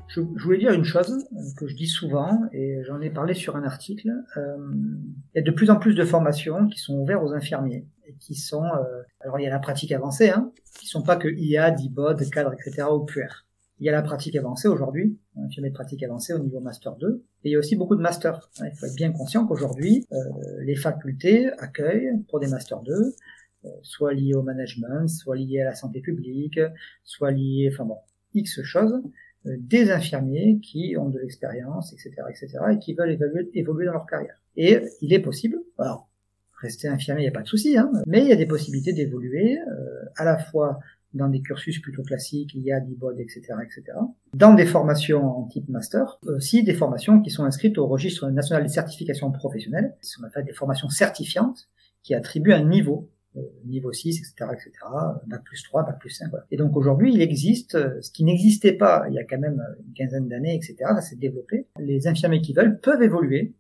Je, 0.08 0.22
voulais 0.22 0.60
dire 0.60 0.72
une 0.72 0.86
chose 0.86 1.28
que 1.58 1.68
je 1.68 1.76
dis 1.76 1.88
souvent, 1.88 2.44
et 2.54 2.84
j'en 2.86 3.02
ai 3.02 3.10
parlé 3.10 3.34
sur 3.34 3.58
un 3.58 3.64
article. 3.64 4.12
Euh, 4.38 4.56
il 5.34 5.38
y 5.38 5.40
a 5.40 5.42
de 5.42 5.52
plus 5.52 5.72
en 5.72 5.78
plus 5.78 5.96
de 5.96 6.06
formations 6.06 6.68
qui 6.68 6.80
sont 6.80 6.94
ouvertes 6.94 7.24
aux 7.24 7.34
infirmiers 7.34 7.86
et 8.08 8.14
qui 8.20 8.36
sont, 8.36 8.64
euh, 8.64 9.02
alors 9.20 9.40
il 9.40 9.44
y 9.44 9.48
a 9.48 9.50
la 9.50 9.60
pratique 9.60 9.92
avancée, 9.92 10.30
hein, 10.30 10.52
qui 10.80 10.88
sont 10.88 11.02
pas 11.02 11.16
que 11.16 11.28
IA, 11.28 11.72
DIBOD, 11.72 12.30
cadre, 12.30 12.54
etc. 12.54 12.88
ou 12.92 13.06
puer. 13.06 13.28
Il 13.80 13.86
y 13.86 13.90
a 13.90 13.92
la 13.92 14.02
pratique 14.02 14.36
avancée 14.38 14.70
aujourd'hui, 14.70 15.18
infirmier 15.38 15.70
de 15.70 15.76
pratique 15.76 16.02
avancée 16.02 16.34
au 16.34 16.40
niveau 16.40 16.62
master 16.62 16.96
2. 16.96 17.24
Et 17.44 17.50
il 17.50 17.52
y 17.52 17.56
a 17.56 17.60
aussi 17.60 17.76
beaucoup 17.76 17.96
de 17.96 18.02
masters. 18.02 18.50
Il 18.62 18.72
faut 18.78 18.86
être 18.86 18.96
bien 18.96 19.12
conscient 19.12 19.46
qu'aujourd'hui, 19.46 20.06
euh, 20.14 20.18
les 20.62 20.76
facultés 20.76 21.52
accueillent 21.58 22.12
pour 22.30 22.40
des 22.40 22.48
master 22.48 22.82
2 22.82 23.16
euh, 23.66 23.70
soit 23.82 24.14
liés 24.14 24.34
au 24.34 24.44
management, 24.44 25.08
soit 25.08 25.36
liés 25.36 25.62
à 25.62 25.66
la 25.66 25.76
santé 25.76 26.00
publique, 26.00 26.60
soit 27.04 27.32
liés, 27.32 27.70
enfin 27.72 27.86
bon, 27.86 27.98
X 28.34 28.62
choses, 28.62 29.02
euh, 29.46 29.56
des 29.60 29.92
infirmiers 29.92 30.60
qui 30.62 30.96
ont 30.98 31.10
de 31.10 31.20
l'expérience, 31.20 31.94
etc., 31.94 32.12
etc., 32.30 32.60
et 32.74 32.80
qui 32.80 32.94
veulent 32.94 33.18
évoluer 33.54 33.86
dans 33.86 33.94
leur 33.94 34.06
carrière. 34.06 34.40
Et 34.56 34.80
il 35.02 35.14
est 35.14 35.20
possible, 35.20 35.60
alors, 35.78 36.10
rester 36.66 36.88
infirmier, 36.88 37.24
il 37.24 37.26
n'y 37.26 37.30
a 37.30 37.38
pas 37.38 37.42
de 37.42 37.48
souci, 37.48 37.78
hein, 37.78 37.92
mais 38.08 38.22
il 38.22 38.28
y 38.28 38.32
a 38.32 38.36
des 38.36 38.46
possibilités 38.46 38.94
d'évoluer, 38.94 39.58
euh, 39.60 40.06
à 40.18 40.26
la 40.26 40.38
fois 40.38 40.80
dans 41.14 41.30
des 41.30 41.42
cursus 41.42 41.80
plutôt 41.80 42.04
classiques, 42.04 42.54
l'IA, 42.54 42.80
l'IBOD, 42.80 43.20
etc., 43.20 43.42
etc. 43.64 43.98
Dans 44.34 44.54
des 44.54 44.66
formations 44.66 45.24
en 45.24 45.44
type 45.48 45.70
master, 45.70 46.20
aussi 46.28 46.64
des 46.64 46.74
formations 46.74 47.22
qui 47.22 47.30
sont 47.30 47.46
inscrites 47.46 47.78
au 47.78 47.88
registre 47.88 48.30
national 48.30 48.64
de 48.64 48.68
certification 48.68 49.32
professionnelle, 49.32 49.96
ce 50.02 50.18
qu'on 50.18 50.26
appelle 50.26 50.44
des 50.44 50.54
formations 50.54 50.90
certifiantes, 50.90 51.70
qui 52.04 52.14
attribuent 52.14 52.54
un 52.54 52.66
niveau 52.66 53.10
euh, 53.38 53.42
niveau 53.66 53.92
6, 53.92 54.20
etc., 54.20 54.52
etc., 54.54 54.72
bac 55.28 55.44
plus 55.44 55.62
3, 55.64 55.84
bac 55.84 56.00
plus 56.00 56.10
5, 56.10 56.30
voilà. 56.30 56.46
Et 56.52 56.58
donc 56.58 56.78
aujourd'hui, 56.78 57.14
il 57.14 57.22
existe, 57.22 57.76
euh, 57.76 58.00
ce 58.02 58.10
qui 58.12 58.24
n'existait 58.24 58.74
pas 58.74 59.06
il 59.10 59.14
y 59.14 59.20
a 59.20 59.26
quand 59.26 59.40
même 59.40 59.62
une 59.86 59.94
quinzaine 59.94 60.30
d'années, 60.30 60.56
etc., 60.56 60.76
ça 60.80 61.02
s'est 61.02 61.18
développé. 61.18 61.68
Les 61.78 62.08
infirmiers 62.08 62.42
qui 62.42 62.54
veulent 62.54 62.80
peuvent 62.80 63.02
évoluer, 63.02 63.54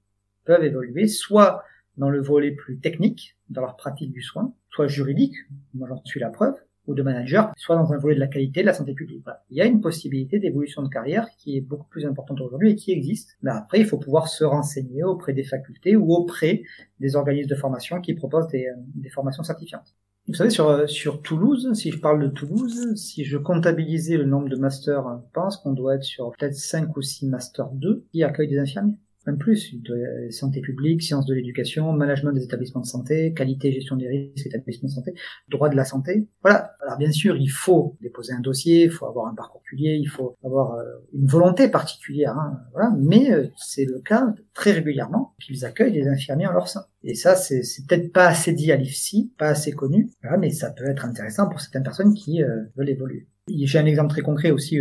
peuvent 0.46 0.64
évoluer, 0.64 1.08
soit 1.08 1.64
dans 1.98 2.10
le 2.10 2.22
volet 2.22 2.52
plus 2.52 2.80
technique, 2.80 3.38
dans 3.50 3.62
leur 3.62 3.76
pratique 3.76 4.12
du 4.12 4.22
soin, 4.22 4.54
soit 4.70 4.88
juridique, 4.88 5.36
moi 5.74 5.88
j'en 5.88 6.02
suis 6.06 6.20
la 6.20 6.30
preuve, 6.30 6.56
ou 6.88 6.94
de 6.94 7.02
manager, 7.02 7.52
soit 7.58 7.76
dans 7.76 7.92
un 7.94 7.98
volet 7.98 8.16
de 8.16 8.20
la 8.20 8.28
qualité 8.28 8.62
de 8.62 8.68
la 8.68 8.74
santé 8.74 8.94
publique. 8.94 9.26
Il 9.50 9.58
y 9.58 9.62
a 9.62 9.66
une 9.66 9.82
possibilité 9.82 10.40
d'évolution 10.40 10.84
de 10.84 10.90
carrière 10.90 11.28
qui 11.38 11.58
est 11.58 11.62
beaucoup 11.62 11.88
plus 11.90 12.06
importante 12.06 12.42
aujourd'hui 12.42 12.72
et 12.72 12.76
qui 12.76 12.92
existe. 12.92 13.38
Mais 13.42 13.52
après, 13.52 13.80
il 13.80 13.86
faut 13.86 13.98
pouvoir 13.98 14.28
se 14.28 14.44
renseigner 14.44 15.04
auprès 15.04 15.34
des 15.34 15.44
facultés 15.44 15.96
ou 15.96 16.14
auprès 16.14 16.64
des 17.00 17.16
organismes 17.16 17.50
de 17.50 17.56
formation 17.56 18.02
qui 18.02 18.14
proposent 18.14 18.48
des, 18.48 18.68
euh, 18.68 18.76
des 18.96 19.10
formations 19.10 19.44
certifiantes. 19.44 19.96
Vous 20.28 20.34
savez, 20.34 20.50
sur, 20.50 20.70
euh, 20.70 20.88
sur 20.88 21.22
Toulouse, 21.22 21.72
si 21.74 21.92
je 21.92 22.00
parle 22.00 22.22
de 22.22 22.28
Toulouse, 22.28 22.96
si 22.96 23.26
je 23.26 23.38
comptabilisais 23.38 24.18
le 24.18 24.26
nombre 24.26 24.50
de 24.50 24.56
masters, 24.56 25.04
je 25.04 25.32
pense 25.34 25.58
qu'on 25.58 25.74
doit 25.74 25.96
être 25.96 26.04
sur 26.04 26.32
peut-être 26.32 26.56
5 26.56 26.98
ou 26.98 27.02
6 27.02 27.28
masters 27.28 27.70
2 27.74 28.06
qui 28.12 28.24
accueillent 28.24 28.48
des 28.48 28.58
infirmiers 28.58 28.98
même 29.26 29.38
plus, 29.38 29.76
de 29.76 30.30
santé 30.30 30.62
publique, 30.62 31.02
sciences 31.02 31.26
de 31.26 31.34
l'éducation, 31.34 31.92
management 31.94 32.32
des 32.32 32.44
établissements 32.44 32.82
de 32.82 32.86
santé, 32.86 33.34
qualité 33.34 33.72
gestion 33.72 33.96
des 33.96 34.08
risques, 34.08 34.46
établissements 34.46 34.90
de 34.90 34.94
santé, 34.94 35.14
droit 35.50 35.70
de 35.70 35.76
la 35.76 35.86
santé. 35.86 36.28
Voilà. 36.42 36.76
Alors 36.82 36.98
bien 36.98 37.12
sûr, 37.12 37.36
il 37.36 37.50
faut 37.50 37.98
déposer 38.02 38.34
un 38.34 38.42
dossier, 38.42 38.86
il 38.86 38.92
faut 38.92 39.06
avoir 39.06 39.28
un 39.28 39.36
parcours 39.36 39.56
particulier, 39.66 39.98
il 40.00 40.08
faut 40.08 40.38
avoir 40.44 40.76
euh, 40.76 40.84
une 41.14 41.28
volonté 41.28 41.68
particulière. 41.70 42.38
Hein, 42.38 42.60
voilà. 42.74 42.92
Mais 42.98 43.32
euh, 43.32 43.48
c'est 43.58 43.86
le 43.86 44.00
cas 44.00 44.34
très 44.54 44.72
régulièrement 44.72 45.36
qu'ils 45.42 45.66
accueillent 45.66 45.94
des 45.94 46.08
infirmiers 46.08 46.48
en 46.48 46.54
leur 46.54 46.68
sein. 46.68 46.86
Et 47.04 47.16
ça, 47.16 47.36
c'est 47.36 47.62
peut-être 47.88 48.12
pas 48.12 48.28
assez 48.28 48.54
dit 48.54 48.72
à 48.72 48.76
l'IFSI, 48.76 49.34
pas 49.38 49.50
assez 49.50 49.72
connu, 49.72 50.10
mais 50.40 50.50
ça 50.50 50.72
peut 50.72 50.86
être 50.86 51.06
intéressant 51.06 51.48
pour 51.50 51.62
certaines 51.62 51.84
personnes 51.84 52.14
qui 52.14 52.42
euh, 52.42 52.64
veulent 52.76 52.90
évoluer. 52.90 53.28
J'ai 53.48 53.78
un 53.78 53.86
exemple 53.86 54.10
très 54.10 54.22
concret 54.22 54.50
aussi 54.50 54.80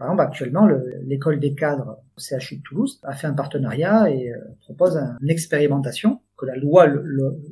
par 0.00 0.08
exemple, 0.08 0.22
actuellement, 0.22 0.66
l'école 1.02 1.40
des 1.40 1.54
cadres 1.54 1.98
CHU 2.16 2.56
de 2.56 2.62
Toulouse 2.62 3.00
a 3.02 3.12
fait 3.12 3.26
un 3.26 3.34
partenariat 3.34 4.08
et 4.08 4.32
euh, 4.32 4.38
propose 4.64 4.96
une 4.96 5.28
expérimentation, 5.28 6.22
que 6.38 6.46
la 6.46 6.56
loi 6.56 6.86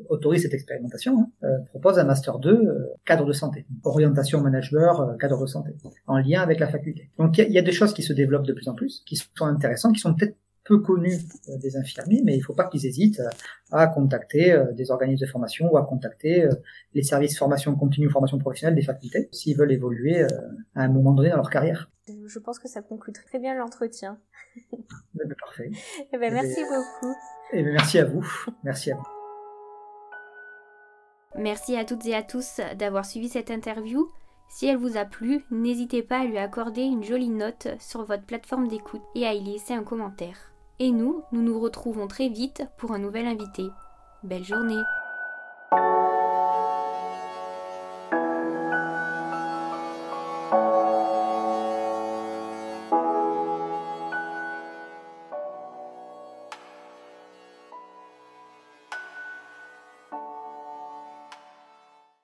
autorise 0.08 0.44
cette 0.44 0.54
expérimentation, 0.54 1.20
hein, 1.20 1.30
euh, 1.44 1.58
propose 1.68 1.98
un 1.98 2.04
Master 2.04 2.38
2 2.38 2.50
euh, 2.50 2.86
cadre 3.04 3.26
de 3.26 3.34
santé, 3.34 3.66
orientation 3.84 4.40
manager 4.40 5.14
cadre 5.20 5.42
de 5.42 5.46
santé, 5.46 5.72
en 6.06 6.16
lien 6.16 6.40
avec 6.40 6.58
la 6.58 6.68
faculté. 6.68 7.10
Donc 7.18 7.36
il 7.36 7.52
y, 7.52 7.58
a 7.58 7.62
des 7.62 7.72
choses 7.72 7.92
qui 7.92 8.02
se 8.02 8.14
développent 8.14 8.46
de 8.46 8.54
plus 8.54 8.68
en 8.68 8.74
plus, 8.74 9.02
qui 9.04 9.16
sont 9.16 9.44
intéressantes, 9.44 9.96
qui 9.96 10.00
sont 10.00 10.14
peut-être 10.14 10.38
peu 10.68 10.78
connus 10.78 11.18
euh, 11.48 11.56
des 11.56 11.76
infirmiers, 11.76 12.20
mais 12.22 12.34
il 12.34 12.38
ne 12.38 12.44
faut 12.44 12.52
pas 12.52 12.68
qu'ils 12.68 12.84
hésitent 12.86 13.20
euh, 13.20 13.30
à 13.72 13.86
contacter 13.86 14.52
euh, 14.52 14.70
des 14.72 14.90
organismes 14.90 15.24
de 15.24 15.30
formation 15.30 15.72
ou 15.72 15.78
à 15.78 15.86
contacter 15.86 16.46
les 16.94 17.02
services 17.02 17.38
formation 17.38 17.74
continue, 17.74 18.10
formation 18.10 18.38
professionnelle 18.38 18.74
des 18.74 18.82
facultés, 18.82 19.28
s'ils 19.32 19.56
veulent 19.56 19.72
évoluer 19.72 20.22
à 20.22 20.82
un 20.82 20.88
moment 20.88 21.12
donné 21.12 21.30
dans 21.30 21.36
leur 21.36 21.50
carrière. 21.50 21.90
Je 22.06 22.38
pense 22.38 22.58
que 22.58 22.68
ça 22.68 22.82
conclut 22.82 23.12
très 23.12 23.38
bien 23.38 23.54
l'entretien. 23.54 24.20
Eh 25.20 25.26
ben, 25.26 25.34
parfait. 25.40 25.70
Eh 26.12 26.18
ben, 26.18 26.32
merci 26.32 26.60
beaucoup. 26.62 27.12
Et 27.52 27.58
eh 27.58 27.62
ben, 27.64 27.72
merci 27.72 27.98
à 27.98 28.04
vous. 28.04 28.24
Merci 28.62 28.92
à 28.92 28.94
vous. 28.94 29.02
Merci 31.34 31.76
à 31.76 31.84
toutes 31.84 32.06
et 32.06 32.14
à 32.14 32.22
tous 32.22 32.60
d'avoir 32.78 33.04
suivi 33.04 33.28
cette 33.28 33.50
interview. 33.50 34.08
Si 34.48 34.66
elle 34.66 34.76
vous 34.76 34.96
a 34.96 35.04
plu, 35.04 35.44
n'hésitez 35.50 36.02
pas 36.02 36.20
à 36.20 36.24
lui 36.24 36.38
accorder 36.38 36.82
une 36.82 37.02
jolie 37.02 37.30
note 37.30 37.68
sur 37.80 38.04
votre 38.04 38.24
plateforme 38.24 38.68
d'écoute 38.68 39.02
et 39.16 39.26
à 39.26 39.34
y 39.34 39.42
laisser 39.42 39.74
un 39.74 39.82
commentaire. 39.82 40.52
Et 40.80 40.92
nous, 40.92 41.24
nous 41.32 41.42
nous 41.42 41.58
retrouvons 41.58 42.06
très 42.06 42.28
vite 42.28 42.62
pour 42.76 42.92
un 42.92 42.98
nouvel 42.98 43.26
invité. 43.26 43.64
Belle 44.22 44.44
journée 44.44 44.80